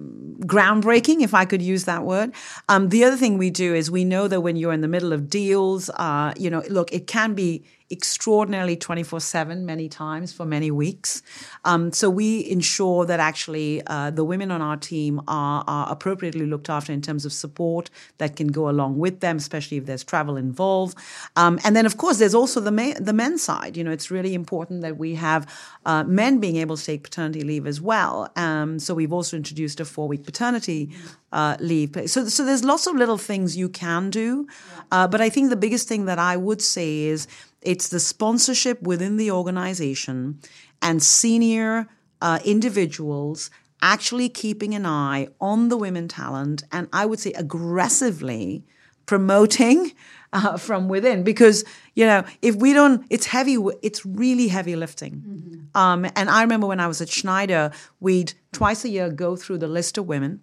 groundbreaking, 0.47 1.21
if 1.21 1.35
I 1.35 1.45
could 1.45 1.61
use 1.61 1.85
that 1.85 2.03
word. 2.03 2.33
Um, 2.69 2.89
the 2.89 3.05
other 3.05 3.17
thing 3.17 3.39
we 3.39 3.51
do 3.51 3.75
is 3.75 3.91
we 3.91 4.05
know 4.05 4.27
that 4.29 4.41
when 4.41 4.57
you're 4.57 4.73
in 4.73 4.81
the 4.81 4.89
middle 4.89 5.13
of 5.13 5.29
deals, 5.29 5.91
uh, 5.91 6.33
you 6.37 6.49
know, 6.49 6.63
look, 6.71 6.93
it 6.93 7.07
can 7.07 7.35
be 7.35 7.65
extraordinarily 7.91 8.77
24 8.77 9.21
7 9.21 9.67
many 9.67 9.89
times 9.89 10.33
for 10.33 10.47
many 10.47 10.71
weeks. 10.71 11.23
Um, 11.65 11.93
so 11.93 12.09
we 12.09 12.49
ensure 12.51 13.05
that 13.05 13.21
actually 13.21 13.83
uh, 13.87 14.11
the 14.11 14.25
women 14.25 14.51
on 14.51 14.63
our 14.63 14.77
team 14.77 15.21
are, 15.29 15.65
are, 15.67 15.93
appropriately 15.93 16.47
looked 16.47 16.71
after 16.71 16.93
in 16.93 17.03
terms 17.03 17.25
of 17.27 17.33
support 17.33 17.91
that 18.19 18.37
can 18.37 18.49
go 18.49 18.69
along 18.71 18.99
with 18.99 19.21
them, 19.21 19.37
especially 19.37 19.77
if 19.77 19.87
there's 19.87 20.03
travel 20.03 20.37
involved. 20.37 20.97
Um, 21.37 21.61
and 21.63 21.77
then, 21.77 21.85
of 21.85 21.99
course, 21.99 22.19
there's 22.19 22.35
also 22.35 22.59
the, 22.59 22.73
ma- 22.73 22.95
the 22.99 23.13
men's 23.13 23.43
side. 23.43 23.77
You 23.77 23.85
know, 23.85 23.91
it's 23.91 24.11
really 24.11 24.35
important 24.35 24.81
that 24.81 24.97
we 24.97 25.15
have 25.17 25.47
uh, 25.85 26.05
men 26.05 26.41
being 26.41 26.57
able 26.57 26.77
to 26.77 26.85
take 26.85 27.03
paternity 27.03 27.43
leave 27.43 27.67
as 27.67 27.81
well. 27.81 28.31
Um, 28.35 28.79
so 28.79 28.95
we've 28.95 29.13
also 29.13 29.37
introduced 29.37 29.79
a 29.79 29.85
four 29.85 30.09
week 30.09 30.25
paternity 30.25 30.91
uh, 31.33 31.57
leave. 31.61 31.91
So, 32.07 32.29
so 32.29 32.45
there's 32.45 32.65
lots 32.65 32.87
of 32.87 32.95
little 32.95 33.19
things 33.19 33.57
you 33.57 33.69
can 33.69 34.09
do. 34.09 34.47
Uh, 34.91 35.07
but 35.07 35.21
I 35.21 35.29
think 35.29 35.51
the 35.51 35.57
biggest 35.57 35.89
thing 35.89 36.07
that 36.07 36.19
I 36.19 36.37
would 36.37 36.63
say 36.63 37.01
is 37.01 37.27
it's 37.65 37.89
the 37.89 38.01
sponsorship 38.01 38.83
within 38.83 39.17
the 39.17 39.31
organization 39.31 40.41
and 40.83 41.03
senior 41.03 41.87
uh, 42.21 42.39
individuals 42.45 43.51
actually 43.83 44.29
keeping 44.29 44.75
an 44.75 44.87
eye 44.87 45.29
on 45.41 45.69
the 45.69 45.77
women 45.77 46.09
talent 46.09 46.63
and 46.73 46.89
I 46.93 47.07
would 47.07 47.21
say 47.21 47.33
aggressively 47.33 48.65
promoting 49.07 49.93
uh, 50.33 50.57
from 50.57 50.89
within 50.89 51.23
because 51.23 51.65
you 51.95 52.05
know 52.05 52.25
if 52.43 52.57
we 52.57 52.73
don't 52.73 53.05
it's 53.11 53.27
heavy 53.27 53.57
it's 53.83 54.05
really 54.05 54.49
heavy 54.49 54.77
lifting 54.77 55.23
mm-hmm. 55.27 55.79
um, 55.79 56.05
and 56.17 56.29
i 56.31 56.43
remember 56.43 56.67
when 56.67 56.81
i 56.81 56.87
was 56.87 57.01
at 57.01 57.09
schneider 57.09 57.71
we'd 58.01 58.33
twice 58.53 58.85
a 58.85 58.89
year 58.89 59.11
go 59.11 59.37
through 59.37 59.59
the 59.59 59.69
list 59.69 59.97
of 59.99 60.07
women 60.07 60.41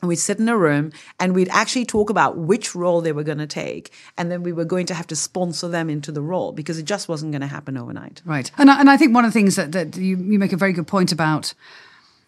and 0.00 0.08
we'd 0.08 0.16
sit 0.16 0.38
in 0.38 0.48
a 0.48 0.56
room 0.56 0.92
and 1.18 1.34
we'd 1.34 1.48
actually 1.50 1.86
talk 1.86 2.10
about 2.10 2.36
which 2.36 2.74
role 2.74 3.00
they 3.00 3.12
were 3.12 3.22
going 3.22 3.38
to 3.38 3.46
take. 3.46 3.92
And 4.18 4.30
then 4.30 4.42
we 4.42 4.52
were 4.52 4.64
going 4.64 4.86
to 4.86 4.94
have 4.94 5.06
to 5.08 5.16
sponsor 5.16 5.68
them 5.68 5.88
into 5.88 6.12
the 6.12 6.20
role 6.20 6.52
because 6.52 6.78
it 6.78 6.84
just 6.84 7.08
wasn't 7.08 7.32
going 7.32 7.40
to 7.40 7.46
happen 7.46 7.76
overnight. 7.76 8.20
Right. 8.24 8.50
And 8.58 8.70
I, 8.70 8.80
and 8.80 8.90
I 8.90 8.96
think 8.96 9.14
one 9.14 9.24
of 9.24 9.32
the 9.32 9.38
things 9.38 9.56
that, 9.56 9.72
that 9.72 9.96
you, 9.96 10.16
you 10.16 10.38
make 10.38 10.52
a 10.52 10.56
very 10.56 10.72
good 10.72 10.86
point 10.86 11.12
about, 11.12 11.54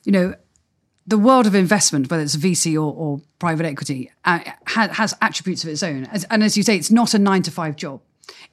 you 0.04 0.12
know, 0.12 0.35
the 1.07 1.18
world 1.18 1.46
of 1.46 1.54
investment, 1.54 2.11
whether 2.11 2.22
it's 2.22 2.37
VC 2.37 2.74
or, 2.74 2.92
or 2.92 3.20
private 3.38 3.64
equity, 3.64 4.11
uh, 4.24 4.40
has, 4.66 4.90
has 4.96 5.14
attributes 5.22 5.64
of 5.64 5.70
its 5.70 5.83
own. 5.83 6.04
As, 6.07 6.24
and 6.24 6.42
as 6.42 6.57
you 6.57 6.62
say, 6.62 6.76
it's 6.76 6.90
not 6.90 7.14
a 7.14 7.18
nine 7.18 7.42
to 7.42 7.50
five 7.50 7.76
job. 7.76 8.00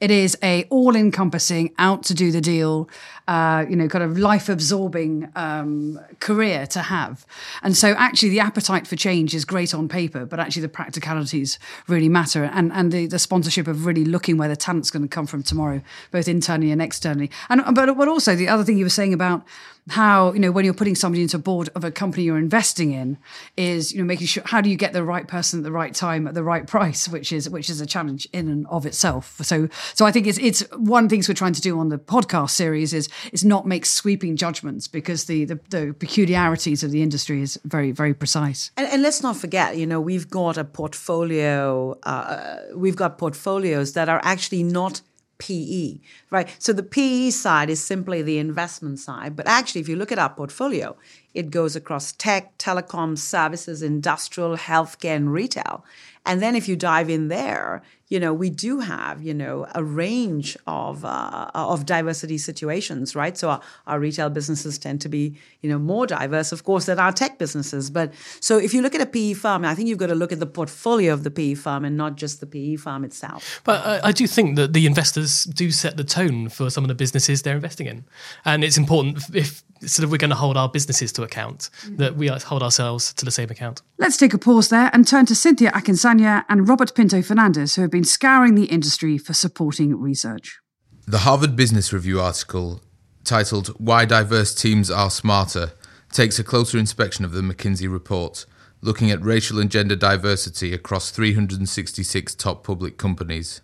It 0.00 0.10
is 0.10 0.36
a 0.42 0.64
all-encompassing, 0.64 1.74
out 1.78 2.02
to 2.04 2.14
do 2.14 2.30
the 2.30 2.40
deal, 2.40 2.88
uh, 3.28 3.64
you 3.68 3.76
know, 3.76 3.88
kind 3.88 4.04
of 4.04 4.18
life-absorbing 4.18 5.30
um, 5.34 5.98
career 6.20 6.66
to 6.68 6.82
have. 6.82 7.26
And 7.62 7.76
so, 7.76 7.92
actually, 7.92 8.30
the 8.30 8.40
appetite 8.40 8.86
for 8.86 8.96
change 8.96 9.34
is 9.34 9.44
great 9.44 9.74
on 9.74 9.88
paper, 9.88 10.24
but 10.26 10.38
actually, 10.38 10.62
the 10.62 10.68
practicalities 10.68 11.58
really 11.88 12.08
matter. 12.08 12.44
And 12.44 12.72
and 12.72 12.92
the, 12.92 13.06
the 13.06 13.18
sponsorship 13.18 13.66
of 13.66 13.86
really 13.86 14.04
looking 14.04 14.36
where 14.36 14.48
the 14.48 14.56
talent's 14.56 14.90
going 14.90 15.02
to 15.02 15.08
come 15.08 15.26
from 15.26 15.42
tomorrow, 15.42 15.82
both 16.10 16.28
internally 16.28 16.70
and 16.70 16.82
externally. 16.82 17.30
And 17.48 17.62
but 17.74 17.96
but 17.96 18.08
also 18.08 18.34
the 18.34 18.48
other 18.48 18.64
thing 18.64 18.78
you 18.78 18.84
were 18.84 18.90
saying 18.90 19.14
about 19.14 19.44
how 19.88 20.32
you 20.32 20.40
know 20.40 20.50
when 20.50 20.64
you're 20.64 20.74
putting 20.74 20.96
somebody 20.96 21.22
into 21.22 21.36
a 21.36 21.40
board 21.40 21.68
of 21.76 21.84
a 21.84 21.92
company 21.92 22.24
you're 22.24 22.38
investing 22.38 22.92
in 22.92 23.16
is 23.56 23.92
you 23.92 23.98
know 23.98 24.04
making 24.04 24.26
sure 24.26 24.42
how 24.46 24.60
do 24.60 24.68
you 24.68 24.76
get 24.76 24.92
the 24.92 25.04
right 25.04 25.28
person 25.28 25.60
at 25.60 25.62
the 25.62 25.70
right 25.70 25.94
time 25.94 26.26
at 26.26 26.34
the 26.34 26.42
right 26.42 26.66
price 26.66 27.08
which 27.08 27.30
is 27.32 27.48
which 27.48 27.70
is 27.70 27.80
a 27.80 27.86
challenge 27.86 28.26
in 28.32 28.48
and 28.48 28.66
of 28.66 28.84
itself 28.84 29.38
so 29.42 29.65
so 29.94 30.04
i 30.06 30.12
think 30.12 30.26
it's 30.26 30.38
it's 30.38 30.60
one 30.72 31.04
of 31.04 31.10
the 31.10 31.14
things 31.14 31.28
we're 31.28 31.34
trying 31.34 31.52
to 31.52 31.60
do 31.60 31.78
on 31.78 31.88
the 31.88 31.98
podcast 31.98 32.50
series 32.50 32.92
is 32.92 33.08
is 33.32 33.44
not 33.44 33.66
make 33.66 33.86
sweeping 33.86 34.36
judgments 34.36 34.88
because 34.88 35.24
the 35.24 35.44
the, 35.44 35.58
the 35.70 35.94
peculiarities 35.98 36.82
of 36.82 36.90
the 36.90 37.02
industry 37.02 37.42
is 37.42 37.58
very 37.64 37.92
very 37.92 38.14
precise 38.14 38.70
and, 38.76 38.86
and, 38.88 39.02
let's 39.02 39.22
not 39.22 39.36
forget 39.36 39.76
you 39.76 39.86
know 39.86 40.00
we've 40.00 40.28
got 40.28 40.56
a 40.56 40.64
portfolio 40.64 41.96
uh, 42.02 42.56
we've 42.74 42.96
got 42.96 43.18
portfolios 43.18 43.92
that 43.92 44.08
are 44.08 44.20
actually 44.24 44.62
not 44.62 45.00
PE, 45.38 45.98
right? 46.30 46.54
So 46.58 46.72
the 46.72 46.82
PE 46.82 47.30
side 47.30 47.70
is 47.70 47.84
simply 47.84 48.22
the 48.22 48.38
investment 48.38 48.98
side. 48.98 49.36
But 49.36 49.46
actually, 49.46 49.80
if 49.80 49.88
you 49.88 49.96
look 49.96 50.12
at 50.12 50.18
our 50.18 50.30
portfolio, 50.30 50.96
it 51.34 51.50
goes 51.50 51.76
across 51.76 52.12
tech, 52.12 52.56
telecom, 52.58 53.18
services, 53.18 53.82
industrial, 53.82 54.56
healthcare, 54.56 55.16
and 55.16 55.32
retail. 55.32 55.84
And 56.26 56.42
then 56.42 56.56
if 56.56 56.68
you 56.68 56.76
dive 56.76 57.08
in 57.08 57.28
there, 57.28 57.82
you 58.08 58.20
know, 58.20 58.32
we 58.32 58.50
do 58.50 58.80
have, 58.80 59.22
you 59.22 59.34
know, 59.34 59.66
a 59.74 59.82
range 59.82 60.56
of 60.66 61.04
uh, 61.04 61.50
of 61.54 61.86
diversity 61.86 62.38
situations, 62.38 63.16
right? 63.16 63.36
So 63.36 63.50
our, 63.50 63.60
our, 63.86 63.98
retail 63.98 64.30
businesses 64.30 64.78
tend 64.78 65.00
to 65.00 65.08
be, 65.08 65.36
you 65.60 65.68
know, 65.68 65.78
more 65.78 66.06
diverse, 66.06 66.52
of 66.52 66.62
course, 66.62 66.86
than 66.86 67.00
our 67.00 67.10
tech 67.10 67.38
businesses. 67.38 67.90
But 67.90 68.12
so 68.38 68.58
if 68.58 68.72
you 68.72 68.80
look 68.80 68.94
at 68.94 69.00
a 69.00 69.06
PE 69.06 69.32
firm, 69.34 69.64
I 69.64 69.74
think 69.74 69.88
you've 69.88 69.98
got 69.98 70.06
to 70.08 70.14
look 70.14 70.30
at 70.30 70.38
the 70.38 70.46
portfolio 70.46 71.12
of 71.12 71.24
the 71.24 71.30
PE 71.32 71.54
firm 71.54 71.84
and 71.84 71.96
not 71.96 72.14
just 72.14 72.38
the 72.38 72.46
PE 72.46 72.76
firm 72.76 73.04
itself. 73.04 73.60
But 73.64 73.84
I, 73.84 74.08
I 74.08 74.12
do 74.12 74.28
think 74.28 74.54
that 74.56 74.72
the 74.72 74.86
investors 74.86 75.44
do 75.44 75.72
set 75.72 75.96
the 75.96 76.04
tone 76.04 76.48
for 76.48 76.70
some 76.70 76.84
of 76.84 76.88
the 76.88 76.94
businesses 76.94 77.42
they're 77.42 77.56
investing 77.56 77.88
in, 77.88 78.04
and 78.44 78.62
it's 78.62 78.78
important 78.78 79.18
if 79.34 79.64
sort 79.82 80.04
of 80.04 80.10
we're 80.10 80.16
going 80.16 80.30
to 80.30 80.36
hold 80.36 80.56
our 80.56 80.68
businesses 80.68 81.12
to 81.12 81.22
account 81.22 81.70
mm-hmm. 81.82 81.96
that 81.96 82.16
we 82.16 82.28
hold 82.28 82.62
ourselves 82.62 83.12
to 83.14 83.24
the 83.24 83.30
same 83.30 83.50
account. 83.50 83.82
Let's 83.98 84.16
take 84.16 84.34
a 84.34 84.38
pause 84.38 84.68
there 84.68 84.90
and 84.92 85.06
turn 85.06 85.26
to 85.26 85.34
Cynthia 85.34 85.70
Akinsanya 85.72 86.44
and 86.48 86.68
Robert 86.68 86.94
Pinto 86.94 87.22
Fernandez, 87.22 87.74
who 87.74 87.82
have 87.82 87.90
been 87.90 88.04
scouring 88.04 88.54
the 88.54 88.64
industry 88.64 89.18
for 89.18 89.32
supporting 89.34 89.98
research. 90.00 90.60
The 91.06 91.18
Harvard 91.18 91.54
Business 91.56 91.92
Review 91.92 92.20
article 92.20 92.80
titled 93.24 93.68
Why 93.78 94.04
Diverse 94.04 94.54
Teams 94.54 94.90
Are 94.90 95.10
Smarter 95.10 95.72
takes 96.12 96.38
a 96.38 96.44
closer 96.44 96.78
inspection 96.78 97.24
of 97.24 97.32
the 97.32 97.42
McKinsey 97.42 97.90
report, 97.90 98.46
looking 98.80 99.10
at 99.10 99.22
racial 99.22 99.58
and 99.58 99.70
gender 99.70 99.96
diversity 99.96 100.72
across 100.72 101.10
366 101.10 102.34
top 102.34 102.64
public 102.64 102.96
companies. 102.96 103.60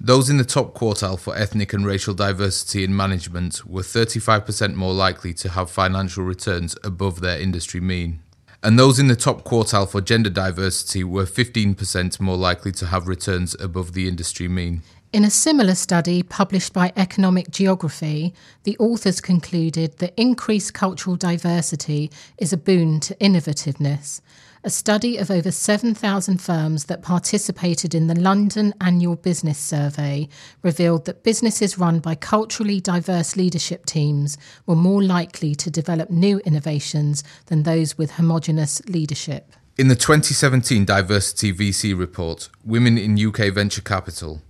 Those 0.00 0.30
in 0.30 0.38
the 0.38 0.44
top 0.44 0.74
quartile 0.74 1.18
for 1.18 1.36
ethnic 1.36 1.74
and 1.74 1.84
racial 1.84 2.14
diversity 2.14 2.84
in 2.84 2.96
management 2.96 3.66
were 3.66 3.82
35% 3.82 4.74
more 4.74 4.94
likely 4.94 5.34
to 5.34 5.50
have 5.50 5.70
financial 5.70 6.24
returns 6.24 6.74
above 6.82 7.20
their 7.20 7.38
industry 7.38 7.80
mean 7.80 8.20
and 8.62 8.78
those 8.78 8.98
in 8.98 9.08
the 9.08 9.16
top 9.16 9.44
quartile 9.44 9.88
for 9.88 10.00
gender 10.00 10.30
diversity 10.30 11.02
were 11.02 11.24
15% 11.24 12.20
more 12.20 12.36
likely 12.36 12.72
to 12.72 12.86
have 12.86 13.08
returns 13.08 13.56
above 13.58 13.94
the 13.94 14.06
industry 14.06 14.48
mean. 14.48 14.82
In 15.12 15.24
a 15.24 15.30
similar 15.30 15.74
study 15.74 16.22
published 16.22 16.72
by 16.72 16.92
Economic 16.96 17.50
Geography, 17.50 18.34
the 18.64 18.76
authors 18.78 19.20
concluded 19.20 19.98
that 19.98 20.14
increased 20.16 20.74
cultural 20.74 21.16
diversity 21.16 22.10
is 22.38 22.52
a 22.52 22.56
boon 22.56 23.00
to 23.00 23.14
innovativeness 23.16 24.20
a 24.62 24.70
study 24.70 25.16
of 25.16 25.30
over 25.30 25.50
7,000 25.50 26.38
firms 26.38 26.84
that 26.84 27.02
participated 27.02 27.94
in 27.94 28.08
the 28.08 28.18
London 28.18 28.74
Annual 28.80 29.16
Business 29.16 29.58
Survey 29.58 30.28
revealed 30.62 31.06
that 31.06 31.22
businesses 31.22 31.78
run 31.78 31.98
by 31.98 32.14
culturally 32.14 32.78
diverse 32.78 33.36
leadership 33.36 33.86
teams 33.86 34.36
were 34.66 34.76
more 34.76 35.02
likely 35.02 35.54
to 35.54 35.70
develop 35.70 36.10
new 36.10 36.40
innovations 36.40 37.24
than 37.46 37.62
those 37.62 37.96
with 37.96 38.12
homogenous 38.12 38.84
leadership. 38.86 39.52
In 39.78 39.88
the 39.88 39.96
2017 39.96 40.84
Diversity 40.84 41.54
VC 41.54 41.98
report, 41.98 42.50
Women 42.62 42.98
in 42.98 43.18
UK 43.18 43.54
Venture 43.54 43.80
Capital, 43.80 44.42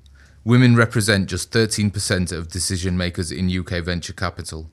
women 0.44 0.74
represent 0.74 1.28
just 1.28 1.52
13% 1.52 2.32
of 2.32 2.48
decision 2.48 2.96
makers 2.96 3.30
in 3.30 3.56
UK 3.56 3.84
venture 3.84 4.12
capital. 4.12 4.70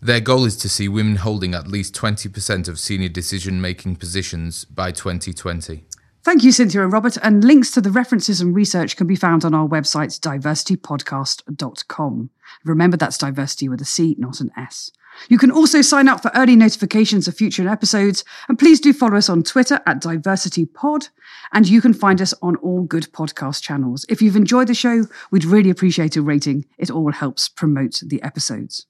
Their 0.00 0.20
goal 0.20 0.44
is 0.44 0.56
to 0.58 0.68
see 0.68 0.88
women 0.88 1.16
holding 1.16 1.54
at 1.54 1.66
least 1.66 1.94
20% 1.94 2.68
of 2.68 2.78
senior 2.78 3.08
decision 3.08 3.60
making 3.60 3.96
positions 3.96 4.64
by 4.64 4.92
2020. 4.92 5.84
Thank 6.22 6.44
you, 6.44 6.52
Cynthia 6.52 6.82
and 6.82 6.92
Robert. 6.92 7.16
And 7.22 7.42
links 7.42 7.70
to 7.72 7.80
the 7.80 7.90
references 7.90 8.40
and 8.40 8.54
research 8.54 8.96
can 8.96 9.06
be 9.06 9.16
found 9.16 9.44
on 9.44 9.54
our 9.54 9.66
website, 9.66 10.18
diversitypodcast.com. 10.20 12.30
Remember, 12.64 12.96
that's 12.96 13.18
diversity 13.18 13.68
with 13.68 13.80
a 13.80 13.84
C, 13.84 14.14
not 14.18 14.40
an 14.40 14.50
S. 14.56 14.90
You 15.28 15.38
can 15.38 15.50
also 15.50 15.82
sign 15.82 16.06
up 16.06 16.22
for 16.22 16.30
early 16.34 16.54
notifications 16.54 17.26
of 17.26 17.36
future 17.36 17.68
episodes. 17.68 18.24
And 18.48 18.58
please 18.58 18.78
do 18.78 18.92
follow 18.92 19.16
us 19.16 19.28
on 19.28 19.42
Twitter 19.42 19.80
at 19.86 20.00
DiversityPod. 20.00 21.08
And 21.52 21.68
you 21.68 21.80
can 21.80 21.94
find 21.94 22.22
us 22.22 22.34
on 22.40 22.56
all 22.56 22.82
good 22.82 23.12
podcast 23.12 23.62
channels. 23.62 24.06
If 24.08 24.22
you've 24.22 24.36
enjoyed 24.36 24.68
the 24.68 24.74
show, 24.74 25.06
we'd 25.30 25.44
really 25.44 25.70
appreciate 25.70 26.16
a 26.16 26.22
rating. 26.22 26.66
It 26.76 26.90
all 26.90 27.10
helps 27.10 27.48
promote 27.48 28.00
the 28.04 28.22
episodes. 28.22 28.86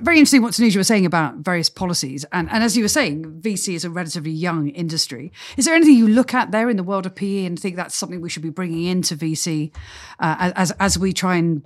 Very 0.00 0.18
interesting 0.18 0.42
what 0.42 0.52
Tanuja 0.52 0.76
was 0.76 0.86
saying 0.86 1.06
about 1.06 1.36
various 1.36 1.68
policies. 1.68 2.24
And, 2.32 2.50
and 2.50 2.62
as 2.64 2.76
you 2.76 2.84
were 2.84 2.88
saying, 2.88 3.40
VC 3.40 3.74
is 3.74 3.84
a 3.84 3.90
relatively 3.90 4.30
young 4.30 4.68
industry. 4.68 5.32
Is 5.56 5.64
there 5.64 5.74
anything 5.74 5.96
you 5.96 6.08
look 6.08 6.34
at 6.34 6.50
there 6.50 6.70
in 6.70 6.76
the 6.76 6.82
world 6.82 7.06
of 7.06 7.14
PE 7.14 7.44
and 7.44 7.58
think 7.58 7.76
that's 7.76 7.94
something 7.94 8.20
we 8.20 8.30
should 8.30 8.42
be 8.42 8.50
bringing 8.50 8.84
into 8.84 9.16
VC 9.16 9.74
uh, 10.18 10.52
as, 10.56 10.70
as 10.72 10.98
we 10.98 11.12
try 11.12 11.36
and 11.36 11.64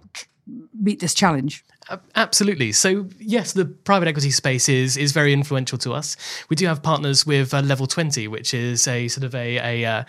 meet 0.75 1.01
this 1.01 1.15
challenge? 1.15 1.65
Absolutely. 2.17 2.73
So 2.73 3.09
yes, 3.21 3.53
the 3.53 3.65
private 3.65 4.09
equity 4.09 4.33
space 4.33 4.69
is 4.69 4.97
is 4.97 5.13
very 5.13 5.33
influential 5.33 5.79
to 5.79 5.93
us. 5.93 6.17
We 6.49 6.57
do 6.57 6.67
have 6.67 6.83
partners 6.83 7.25
with 7.25 7.55
uh, 7.55 7.61
Level 7.61 7.87
Twenty, 7.87 8.27
which 8.27 8.53
is 8.55 8.89
a 8.89 9.07
sort 9.07 9.23
of 9.23 9.37
a 9.37 9.59
a, 9.59 9.85
uh, 9.85 10.05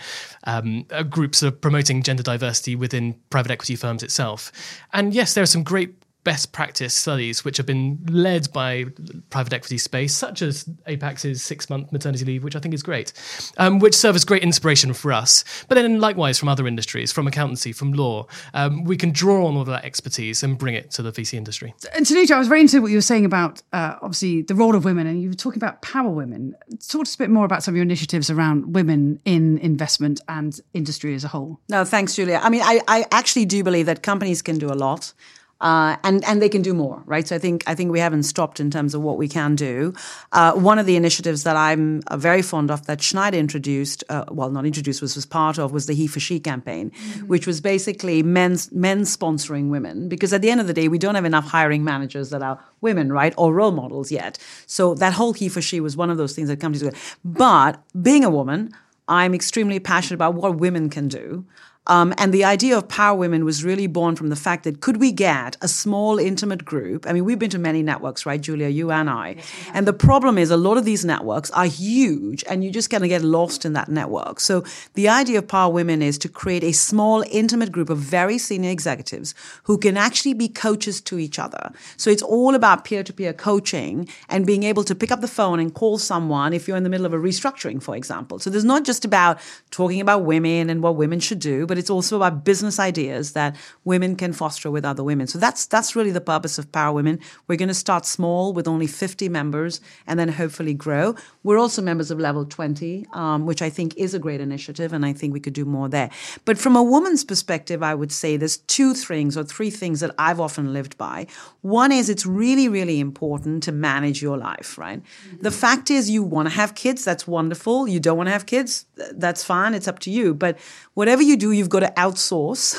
um, 0.46 0.88
a 0.90 1.04
group 1.04 1.36
sort 1.36 1.54
of 1.54 1.62
promoting 1.62 2.02
gender 2.02 2.24
diversity 2.24 2.76
within 2.76 3.16
private 3.30 3.52
equity 3.52 3.76
firms 3.76 4.02
itself. 4.02 4.52
And 4.92 5.14
yes, 5.14 5.36
there 5.36 5.44
are 5.44 5.48
some 5.48 5.64
great 5.64 5.94
best 6.28 6.52
practice 6.52 6.94
studies 6.94 7.46
which 7.46 7.56
have 7.56 7.66
been 7.66 7.98
led 8.10 8.52
by 8.52 8.84
private 9.30 9.54
equity 9.54 9.78
space, 9.78 10.14
such 10.14 10.42
as 10.42 10.66
Apax's 10.86 11.42
six 11.42 11.70
month 11.70 11.90
maternity 11.94 12.26
leave, 12.26 12.44
which 12.44 12.54
I 12.54 12.60
think 12.60 12.74
is 12.74 12.84
great, 12.84 13.14
um, 13.58 13.80
which 13.80 13.96
serve 13.96 14.14
as 14.14 14.26
great 14.26 14.44
inspiration 14.44 14.92
for 14.92 15.14
us. 15.14 15.46
But 15.70 15.76
then, 15.76 16.02
likewise, 16.02 16.38
from 16.38 16.50
other 16.50 16.68
industries, 16.68 17.14
from 17.14 17.28
accountancy, 17.28 17.72
from 17.72 17.94
law, 17.94 18.28
um, 18.54 18.84
we 18.84 18.98
can 18.98 19.12
draw 19.12 19.48
on 19.48 19.56
all 19.56 19.62
of 19.62 19.68
that 19.68 19.86
expertise 19.86 20.44
and 20.44 20.58
bring 20.58 20.76
it 20.76 20.92
to 20.92 21.02
the 21.02 21.14
VC 21.14 21.36
industry. 21.36 21.74
And 21.96 22.06
Tanuja, 22.06 22.32
I 22.32 22.40
was 22.40 22.50
very 22.50 22.60
interested 22.60 22.80
in 22.80 22.84
what 22.84 22.92
you 22.92 22.98
were 22.98 23.02
saying 23.02 23.24
about 23.24 23.62
uh, 23.72 23.96
obviously 24.02 24.42
the 24.42 24.56
role 24.56 24.76
of 24.76 24.84
women, 24.84 25.08
and 25.08 25.22
you 25.22 25.30
were 25.30 25.34
talking 25.34 25.60
about 25.60 25.82
power 25.82 26.10
women. 26.10 26.56
Talk 26.90 27.06
to 27.06 27.10
us 27.10 27.16
a 27.16 27.20
bit 27.20 27.30
more 27.30 27.46
about 27.46 27.64
some 27.64 27.74
of 27.74 27.78
your 27.78 27.84
initiatives 27.84 28.30
around 28.30 28.76
women 28.76 29.22
in 29.24 29.60
investment 29.60 30.20
and 30.28 30.60
industry 30.74 31.16
as 31.16 31.24
a 31.24 31.30
whole. 31.30 31.62
No, 31.70 31.86
thanks, 31.86 32.16
Julia. 32.16 32.42
I 32.44 32.50
mean, 32.50 32.64
I, 32.66 32.82
I 32.86 33.06
actually 33.14 33.46
do 33.46 33.64
believe 33.64 33.86
that 33.86 34.04
companies 34.04 34.42
can 34.42 34.58
do 34.58 34.68
a 34.68 34.76
lot. 34.76 35.14
Uh, 35.60 35.98
and 36.04 36.24
and 36.26 36.40
they 36.40 36.50
can 36.50 36.62
do 36.62 36.74
more, 36.74 37.02
right? 37.08 37.28
So 37.28 37.36
I 37.36 37.40
think 37.40 37.64
I 37.66 37.74
think 37.74 37.92
we 37.92 38.00
haven't 38.00 38.24
stopped 38.24 38.60
in 38.60 38.70
terms 38.70 38.94
of 38.94 39.02
what 39.02 39.18
we 39.18 39.28
can 39.28 39.56
do. 39.56 39.94
Uh, 40.32 40.54
one 40.54 40.78
of 40.78 40.86
the 40.86 40.96
initiatives 40.96 41.44
that 41.44 41.56
I'm 41.56 42.02
uh, 42.08 42.18
very 42.18 42.44
fond 42.44 42.70
of 42.70 42.86
that 42.86 43.02
Schneider 43.02 43.38
introduced, 43.38 44.04
uh, 44.10 44.26
well, 44.30 44.52
not 44.52 44.66
introduced, 44.68 45.02
was 45.02 45.16
was 45.16 45.26
part 45.26 45.58
of, 45.58 45.72
was 45.72 45.88
the 45.88 45.94
He 45.94 46.06
for 46.06 46.20
She 46.20 46.40
campaign, 46.40 46.92
mm-hmm. 46.92 47.28
which 47.28 47.48
was 47.48 47.60
basically 47.60 48.22
men's 48.22 48.72
men 48.72 49.02
sponsoring 49.02 49.70
women. 49.70 50.08
Because 50.08 50.32
at 50.32 50.44
the 50.44 50.52
end 50.52 50.62
of 50.62 50.68
the 50.68 50.74
day, 50.74 50.88
we 50.88 51.00
don't 51.00 51.16
have 51.16 51.26
enough 51.26 51.46
hiring 51.46 51.84
managers 51.84 52.30
that 52.30 52.44
are 52.44 52.60
women, 52.82 53.12
right, 53.12 53.34
or 53.36 53.52
role 53.52 53.72
models 53.72 54.12
yet. 54.12 54.38
So 54.68 54.94
that 54.96 55.14
whole 55.14 55.34
He 55.34 55.50
for 55.50 55.62
She 55.62 55.80
was 55.80 55.98
one 55.98 56.12
of 56.12 56.18
those 56.18 56.36
things 56.36 56.50
that 56.50 56.60
comes 56.60 56.80
together. 56.80 56.98
But 57.26 57.82
being 58.00 58.24
a 58.24 58.30
woman, 58.30 58.74
I'm 59.08 59.34
extremely 59.34 59.80
passionate 59.80 60.16
about 60.16 60.36
what 60.36 60.58
women 60.58 60.90
can 60.90 61.08
do. 61.08 61.46
Um, 61.88 62.14
and 62.18 62.34
the 62.34 62.44
idea 62.44 62.78
of 62.78 62.88
Power 62.88 63.18
Women 63.18 63.44
was 63.46 63.64
really 63.64 63.88
born 63.88 64.16
from 64.16 64.30
the 64.30 64.36
fact 64.36 64.64
that 64.66 64.82
could 64.82 64.98
we 64.98 65.12
get 65.12 65.58
a 65.62 65.68
small, 65.68 66.20
intimate 66.20 66.66
group? 66.66 67.06
I 67.08 67.14
mean, 67.14 67.26
we've 67.26 67.40
been 67.40 67.50
to 67.52 67.60
many 67.60 67.82
networks, 67.82 68.26
right, 68.26 68.40
Julia, 68.40 68.68
you 68.68 68.92
and 68.92 69.10
I. 69.10 69.36
Yes, 69.38 69.46
and 69.74 69.88
the 69.88 69.94
problem 69.94 70.38
is 70.38 70.52
a 70.52 70.58
lot 70.58 70.78
of 70.78 70.86
these 70.86 71.06
networks 71.06 71.50
are 71.52 71.66
huge 71.66 72.44
and 72.50 72.64
you 72.64 72.72
just 72.72 72.90
kind 72.90 73.04
of 73.04 73.10
get 73.10 73.24
lost 73.24 73.66
in 73.66 73.74
that 73.74 73.90
network. 73.90 74.40
So 74.40 74.64
the 74.94 75.10
idea 75.10 75.40
of 75.40 75.48
Power 75.48 75.72
Women 75.72 76.02
is 76.02 76.18
to 76.20 76.30
create 76.30 76.64
a 76.64 76.74
small, 76.74 77.24
intimate 77.32 77.72
group 77.72 77.90
of 77.90 77.98
very 77.98 78.38
senior 78.38 78.70
executives 78.70 79.34
who 79.64 79.78
can 79.78 79.98
actually 79.98 80.34
be 80.34 80.50
coaches 80.50 81.02
to 81.02 81.20
each 81.20 81.40
other. 81.40 81.72
So 81.96 82.10
it's 82.10 82.22
all 82.22 82.54
about 82.56 82.86
peer 82.86 83.04
to 83.04 83.14
peer 83.14 83.34
coaching 83.34 84.08
and 84.30 84.46
being 84.46 84.64
able 84.64 84.84
to 84.84 84.96
pick 84.96 85.12
up 85.12 85.22
the 85.22 85.28
phone 85.28 85.60
and 85.60 85.74
call 85.74 85.98
someone 85.98 86.54
if 86.54 86.68
you're 86.68 86.78
in 86.78 86.84
the 86.84 86.90
middle 86.90 87.06
of 87.06 87.14
a 87.14 87.18
restructuring, 87.18 87.82
for 87.82 87.96
example. 87.96 88.40
So 88.40 88.50
there's 88.50 88.66
not 88.66 88.84
just 88.84 89.06
about 89.06 89.40
talking 89.72 90.02
about 90.02 90.24
women 90.24 90.70
and 90.70 90.84
what 90.84 90.96
women 90.96 91.20
should 91.20 91.40
do, 91.40 91.66
but 91.66 91.77
but 91.78 91.82
it's 91.82 91.92
also 91.92 92.16
about 92.16 92.44
business 92.44 92.80
ideas 92.80 93.34
that 93.34 93.56
women 93.86 94.16
can 94.16 94.34
foster 94.34 94.72
with 94.72 94.84
other 94.84 95.04
women. 95.04 95.28
So 95.28 95.38
that's 95.38 95.68
that's 95.68 95.96
really 95.96 96.10
the 96.10 96.20
purpose 96.20 96.58
of 96.58 96.72
Power 96.72 96.92
Women. 96.92 97.20
We're 97.48 97.56
going 97.56 97.68
to 97.68 97.76
start 97.76 98.04
small 98.04 98.52
with 98.52 98.68
only 98.68 98.88
50 98.88 99.30
members 99.30 99.80
and 100.08 100.20
then 100.20 100.30
hopefully 100.30 100.74
grow. 100.74 101.14
We're 101.44 101.60
also 101.60 101.84
members 101.84 102.10
of 102.10 102.20
Level 102.20 102.46
20, 102.46 103.06
um, 103.14 103.46
which 103.46 103.62
I 103.62 103.70
think 103.70 103.96
is 103.96 104.16
a 104.16 104.20
great 104.20 104.42
initiative, 104.42 104.92
and 104.92 105.06
I 105.06 105.14
think 105.14 105.34
we 105.34 105.40
could 105.40 105.54
do 105.54 105.66
more 105.66 105.88
there. 105.88 106.10
But 106.46 106.58
from 106.58 106.76
a 106.76 106.82
woman's 106.82 107.24
perspective, 107.24 107.84
I 107.84 107.94
would 107.94 108.12
say 108.12 108.38
there's 108.38 108.58
two 108.58 108.96
things 108.96 109.38
or 109.38 109.44
three 109.44 109.70
things 109.70 110.00
that 110.00 110.16
I've 110.18 110.40
often 110.40 110.74
lived 110.74 110.98
by. 110.98 111.28
One 111.62 111.92
is 111.92 112.10
it's 112.10 112.26
really, 112.26 112.68
really 112.68 113.00
important 113.00 113.62
to 113.64 113.72
manage 113.72 114.20
your 114.20 114.38
life, 114.38 114.80
right? 114.80 115.04
Mm-hmm. 115.04 115.44
The 115.44 115.52
fact 115.52 115.92
is, 115.92 116.10
you 116.10 116.24
want 116.24 116.50
to 116.50 116.56
have 116.56 116.74
kids, 116.74 117.06
that's 117.06 117.28
wonderful. 117.28 117.88
You 117.88 118.00
don't 118.00 118.18
want 118.18 118.28
to 118.28 118.34
have 118.34 118.48
kids, 118.48 118.88
that's 118.96 119.44
fine. 119.44 119.76
It's 119.76 119.88
up 119.88 120.00
to 120.00 120.10
you. 120.10 120.34
But 120.34 120.58
whatever 120.96 121.22
you 121.22 121.38
do, 121.38 121.52
you've 121.52 121.67
got 121.70 121.82
to 121.82 121.94
outsource 121.98 122.78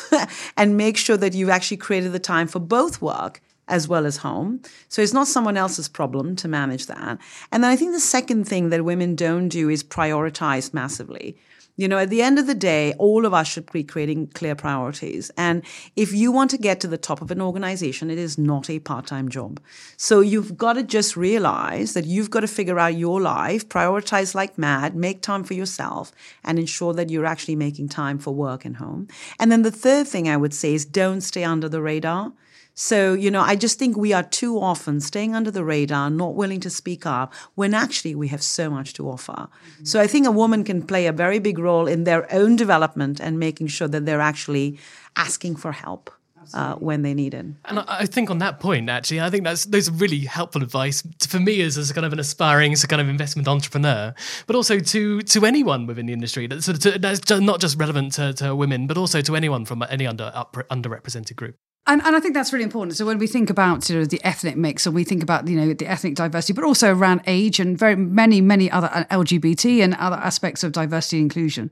and 0.57 0.77
make 0.77 0.97
sure 0.97 1.17
that 1.17 1.35
you've 1.35 1.49
actually 1.49 1.77
created 1.77 2.13
the 2.13 2.19
time 2.19 2.47
for 2.47 2.59
both 2.59 3.01
work 3.03 3.41
as 3.69 3.87
well 3.87 4.07
as 4.07 4.19
home. 4.19 4.61
So 4.89 5.03
it's 5.03 5.13
not 5.13 5.29
someone 5.29 5.57
else's 5.57 5.89
problem 5.89 6.37
to 6.37 6.49
manage 6.49 6.87
that. 6.87 7.19
And 7.53 7.63
then 7.63 7.71
I 7.71 7.77
think 7.77 7.93
the 7.93 8.01
second 8.01 8.45
thing 8.49 8.71
that 8.71 8.85
women 8.85 9.15
don't 9.15 9.49
do 9.49 9.69
is 9.69 9.85
prioritize 9.85 10.73
massively. 10.73 11.37
You 11.79 11.87
know, 11.87 11.99
at 11.99 12.11
the 12.11 12.23
end 12.23 12.41
of 12.41 12.49
the 12.49 12.57
day, 12.57 12.93
all 12.99 13.25
of 13.25 13.33
us 13.33 13.47
should 13.47 13.71
be 13.71 13.85
creating 13.85 14.27
clear 14.35 14.57
priorities. 14.57 15.31
And 15.37 15.63
if 15.95 16.13
you 16.13 16.33
want 16.33 16.51
to 16.51 16.59
get 16.59 16.81
to 16.81 16.89
the 16.89 16.99
top 16.99 17.23
of 17.23 17.31
an 17.31 17.41
organization, 17.41 18.11
it 18.11 18.19
is 18.19 18.37
not 18.37 18.69
a 18.69 18.81
part 18.81 19.07
time 19.07 19.29
job. 19.29 19.61
So 19.97 20.19
you've 20.19 20.57
got 20.57 20.73
to 20.73 20.83
just 20.83 21.17
realize 21.17 21.95
that 21.95 22.05
you've 22.05 22.31
got 22.31 22.41
to 22.41 22.49
figure 22.49 22.81
out 22.81 22.97
your 22.97 23.21
life, 23.21 23.69
prioritize 23.69 24.35
like 24.35 24.59
mad, 24.59 24.97
make 24.97 25.23
time 25.23 25.45
for 25.45 25.55
yourself, 25.55 26.11
and 26.43 26.59
ensure 26.59 26.95
that 26.95 27.11
you're 27.11 27.25
actually 27.25 27.55
making 27.55 27.91
time 27.91 28.19
for 28.19 28.35
work 28.35 28.65
and 28.65 28.79
home. 28.79 29.07
And 29.39 29.53
then 29.53 29.63
the 29.63 29.71
third 29.71 30.09
thing 30.09 30.29
I 30.29 30.37
would 30.37 30.55
say 30.55 30.75
is 30.75 30.85
don't 30.85 31.21
stay 31.21 31.45
under 31.45 31.69
the 31.69 31.81
radar. 31.81 32.33
So, 32.81 33.13
you 33.13 33.29
know, 33.29 33.41
I 33.41 33.57
just 33.57 33.77
think 33.77 33.97
we 33.97 34.13
are 34.13 34.23
too 34.23 34.61
often 34.61 35.01
staying 35.01 35.35
under 35.35 35.51
the 35.51 35.65
radar, 35.65 36.11
not 36.11 36.37
willing 36.37 36.61
to 36.61 36.71
speak 36.71 37.07
up, 37.07 37.35
when 37.57 37.75
actually 37.75 38.15
we 38.15 38.29
have 38.29 38.41
so 38.41 38.71
much 38.71 38.93
to 38.95 39.11
offer. 39.11 39.33
Mm-hmm. 39.33 39.85
So 39.85 40.01
I 40.01 40.07
think 40.07 40.29
a 40.29 40.31
woman 40.31 40.63
can 40.63 40.87
play 40.87 41.09
a 41.09 41.13
very 41.13 41.41
big 41.41 41.59
role 41.59 41.89
in 41.89 42.05
their 42.05 42.33
own 42.33 42.55
development 42.55 43.19
and 43.19 43.37
making 43.37 43.67
sure 43.67 43.89
that 43.89 44.07
they're 44.07 44.21
actually 44.21 44.79
asking 45.17 45.57
for 45.57 45.73
help. 45.73 46.11
Uh, 46.55 46.77
when 46.77 47.03
they 47.03 47.13
need 47.13 47.35
it. 47.35 47.45
And 47.67 47.81
I 47.87 48.07
think 48.07 48.31
on 48.31 48.39
that 48.39 48.59
point, 48.59 48.89
actually, 48.89 49.21
I 49.21 49.29
think 49.29 49.45
that's 49.45 49.67
those 49.67 49.91
are 49.91 49.93
really 49.93 50.21
helpful 50.21 50.63
advice 50.63 51.03
for 51.29 51.39
me 51.39 51.61
as, 51.61 51.77
as 51.77 51.91
a 51.91 51.95
kind 51.95 52.07
of 52.07 52.13
an 52.15 52.19
aspiring, 52.19 52.73
as 52.73 52.83
a 52.83 52.87
kind 52.87 53.03
of 53.03 53.09
investment 53.11 53.47
entrepreneur, 53.47 54.15
but 54.47 54.57
also 54.57 54.79
to 54.79 55.21
to 55.21 55.45
anyone 55.45 55.87
within 55.87 56.07
the 56.07 56.15
industry. 56.15 56.47
That's 56.47 56.65
sort 56.65 56.79
of 56.79 56.83
to, 56.85 56.99
that's 56.99 57.29
not 57.29 57.61
just 57.61 57.77
relevant 57.77 58.15
to, 58.15 58.33
to 58.35 58.57
women, 58.57 58.87
but 58.87 58.97
also 58.97 59.21
to 59.21 59.37
anyone 59.37 59.67
from 59.67 59.85
any 59.91 60.07
under 60.07 60.33
up, 60.35 60.57
underrepresented 60.71 61.37
group. 61.37 61.57
And, 61.89 62.03
and 62.05 62.15
I 62.15 62.21
think 62.21 62.35
that's 62.35 62.53
really 62.53 62.65
important. 62.65 62.99
So 62.99 63.07
when 63.07 63.17
we 63.17 63.27
think 63.27 63.49
about 63.49 63.89
you 63.89 63.99
know, 63.99 64.05
the 64.05 64.23
ethnic 64.23 64.59
mix, 64.59 64.85
and 64.85 64.95
we 64.95 65.05
think 65.05 65.23
about 65.23 65.49
you 65.49 65.57
know 65.59 65.73
the 65.73 65.87
ethnic 65.87 66.15
diversity, 66.15 66.53
but 66.53 66.63
also 66.63 66.95
around 66.95 67.23
age 67.27 67.59
and 67.59 67.79
very 67.79 67.97
many 67.97 68.43
many 68.43 68.71
other 68.71 68.91
uh, 68.93 69.05
LGBT 69.11 69.83
and 69.83 69.95
other 69.95 70.17
aspects 70.17 70.63
of 70.63 70.73
diversity 70.73 71.17
and 71.17 71.25
inclusion, 71.25 71.71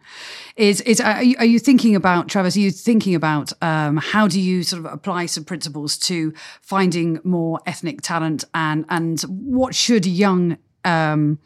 is 0.56 0.80
is 0.80 1.02
are 1.02 1.22
you, 1.22 1.36
are 1.38 1.44
you 1.44 1.58
thinking 1.58 1.94
about 1.94 2.28
Travis? 2.28 2.56
Are 2.56 2.60
you 2.60 2.70
thinking 2.70 3.14
about 3.14 3.52
um, 3.62 3.98
how 3.98 4.26
do 4.26 4.40
you 4.40 4.62
sort 4.62 4.84
of 4.84 4.90
apply 4.90 5.26
some 5.26 5.44
principles 5.44 5.98
to 5.98 6.32
finding 6.62 7.20
more 7.22 7.60
ethnic 7.66 8.00
talent 8.00 8.42
and 8.54 8.86
and 8.88 9.20
what 9.20 9.74
should 9.74 10.06
young 10.06 10.56
um, 10.86 11.38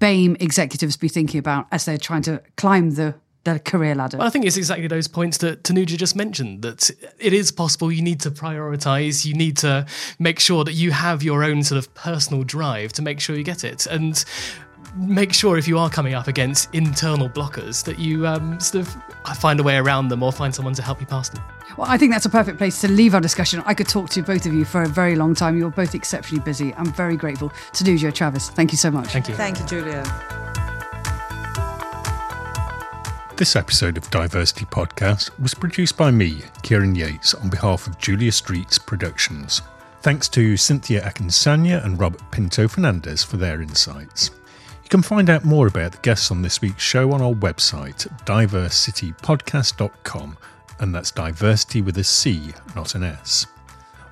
BAME 0.00 0.36
executives 0.40 0.98
be 0.98 1.08
thinking 1.08 1.38
about 1.38 1.66
as 1.72 1.86
they're 1.86 1.96
trying 1.96 2.22
to 2.22 2.42
climb 2.56 2.90
the 2.90 3.14
the 3.54 3.60
career 3.60 3.94
ladder. 3.94 4.18
Well, 4.18 4.26
I 4.26 4.30
think 4.30 4.44
it's 4.44 4.56
exactly 4.56 4.86
those 4.86 5.08
points 5.08 5.38
that 5.38 5.62
Tanuja 5.62 5.96
just 5.96 6.16
mentioned 6.16 6.62
that 6.62 6.90
it 7.18 7.32
is 7.32 7.50
possible 7.50 7.90
you 7.90 8.02
need 8.02 8.20
to 8.20 8.30
prioritize, 8.30 9.24
you 9.24 9.34
need 9.34 9.56
to 9.58 9.86
make 10.18 10.40
sure 10.40 10.64
that 10.64 10.72
you 10.72 10.90
have 10.90 11.22
your 11.22 11.44
own 11.44 11.62
sort 11.62 11.78
of 11.78 11.92
personal 11.94 12.44
drive 12.44 12.92
to 12.94 13.02
make 13.02 13.20
sure 13.20 13.36
you 13.36 13.44
get 13.44 13.64
it. 13.64 13.86
And 13.86 14.24
make 14.96 15.32
sure 15.32 15.58
if 15.58 15.68
you 15.68 15.78
are 15.78 15.90
coming 15.90 16.14
up 16.14 16.28
against 16.28 16.74
internal 16.74 17.28
blockers 17.28 17.84
that 17.84 17.98
you 17.98 18.26
um, 18.26 18.58
sort 18.60 18.86
of 18.86 19.38
find 19.38 19.60
a 19.60 19.62
way 19.62 19.76
around 19.76 20.08
them 20.08 20.22
or 20.22 20.32
find 20.32 20.54
someone 20.54 20.74
to 20.74 20.82
help 20.82 21.00
you 21.00 21.06
past 21.06 21.34
them. 21.34 21.44
Well, 21.76 21.88
I 21.88 21.98
think 21.98 22.12
that's 22.12 22.26
a 22.26 22.30
perfect 22.30 22.58
place 22.58 22.80
to 22.80 22.88
leave 22.88 23.14
our 23.14 23.20
discussion. 23.20 23.62
I 23.66 23.74
could 23.74 23.88
talk 23.88 24.10
to 24.10 24.22
both 24.22 24.46
of 24.46 24.54
you 24.54 24.64
for 24.64 24.82
a 24.82 24.88
very 24.88 25.14
long 25.16 25.34
time. 25.34 25.56
You're 25.58 25.70
both 25.70 25.94
exceptionally 25.94 26.42
busy. 26.42 26.74
I'm 26.74 26.92
very 26.92 27.16
grateful. 27.16 27.50
Tanuja, 27.72 28.12
Travis, 28.12 28.50
thank 28.50 28.72
you 28.72 28.78
so 28.78 28.90
much. 28.90 29.08
Thank 29.08 29.28
you. 29.28 29.34
Thank 29.34 29.60
you, 29.60 29.66
Julia. 29.66 30.47
This 33.38 33.54
episode 33.54 33.96
of 33.96 34.10
Diversity 34.10 34.64
Podcast 34.64 35.30
was 35.40 35.54
produced 35.54 35.96
by 35.96 36.10
me, 36.10 36.42
Kieran 36.64 36.96
Yates, 36.96 37.34
on 37.34 37.48
behalf 37.48 37.86
of 37.86 37.96
Julia 37.96 38.32
Streets 38.32 38.78
Productions. 38.78 39.62
Thanks 40.02 40.28
to 40.30 40.56
Cynthia 40.56 41.02
Akinsanya 41.02 41.84
and 41.84 42.00
Robert 42.00 42.28
Pinto 42.32 42.66
Fernandez 42.66 43.22
for 43.22 43.36
their 43.36 43.62
insights. 43.62 44.32
You 44.82 44.88
can 44.88 45.02
find 45.02 45.30
out 45.30 45.44
more 45.44 45.68
about 45.68 45.92
the 45.92 45.98
guests 45.98 46.32
on 46.32 46.42
this 46.42 46.60
week's 46.60 46.82
show 46.82 47.12
on 47.12 47.22
our 47.22 47.32
website, 47.32 48.08
diversitypodcast.com, 48.24 50.36
and 50.80 50.92
that's 50.92 51.12
diversity 51.12 51.80
with 51.80 51.96
a 51.98 52.04
C, 52.04 52.52
not 52.74 52.96
an 52.96 53.04
S. 53.04 53.46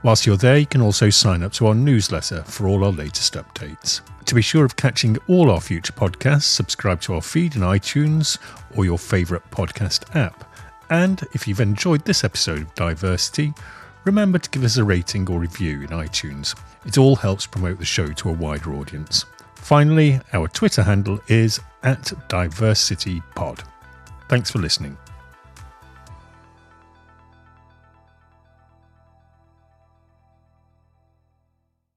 Whilst 0.06 0.24
you're 0.24 0.36
there, 0.36 0.58
you 0.58 0.66
can 0.66 0.82
also 0.82 1.10
sign 1.10 1.42
up 1.42 1.52
to 1.54 1.66
our 1.66 1.74
newsletter 1.74 2.44
for 2.44 2.68
all 2.68 2.84
our 2.84 2.92
latest 2.92 3.34
updates. 3.34 4.02
To 4.26 4.36
be 4.36 4.40
sure 4.40 4.64
of 4.64 4.76
catching 4.76 5.18
all 5.26 5.50
our 5.50 5.60
future 5.60 5.92
podcasts, 5.92 6.44
subscribe 6.44 7.00
to 7.00 7.14
our 7.14 7.20
feed 7.20 7.56
in 7.56 7.62
iTunes 7.62 8.38
or 8.76 8.84
your 8.84 8.98
favourite 8.98 9.42
podcast 9.50 10.14
app. 10.14 10.48
And 10.90 11.26
if 11.32 11.48
you've 11.48 11.58
enjoyed 11.58 12.04
this 12.04 12.22
episode 12.22 12.60
of 12.60 12.74
Diversity, 12.76 13.52
remember 14.04 14.38
to 14.38 14.50
give 14.50 14.62
us 14.62 14.76
a 14.76 14.84
rating 14.84 15.28
or 15.28 15.40
review 15.40 15.80
in 15.80 15.88
iTunes. 15.88 16.56
It 16.84 16.98
all 16.98 17.16
helps 17.16 17.44
promote 17.44 17.80
the 17.80 17.84
show 17.84 18.06
to 18.06 18.30
a 18.30 18.32
wider 18.32 18.74
audience. 18.74 19.24
Finally, 19.56 20.20
our 20.32 20.46
Twitter 20.46 20.84
handle 20.84 21.18
is 21.26 21.58
at 21.82 22.12
DiversityPod. 22.28 23.64
Thanks 24.28 24.52
for 24.52 24.60
listening. 24.60 24.96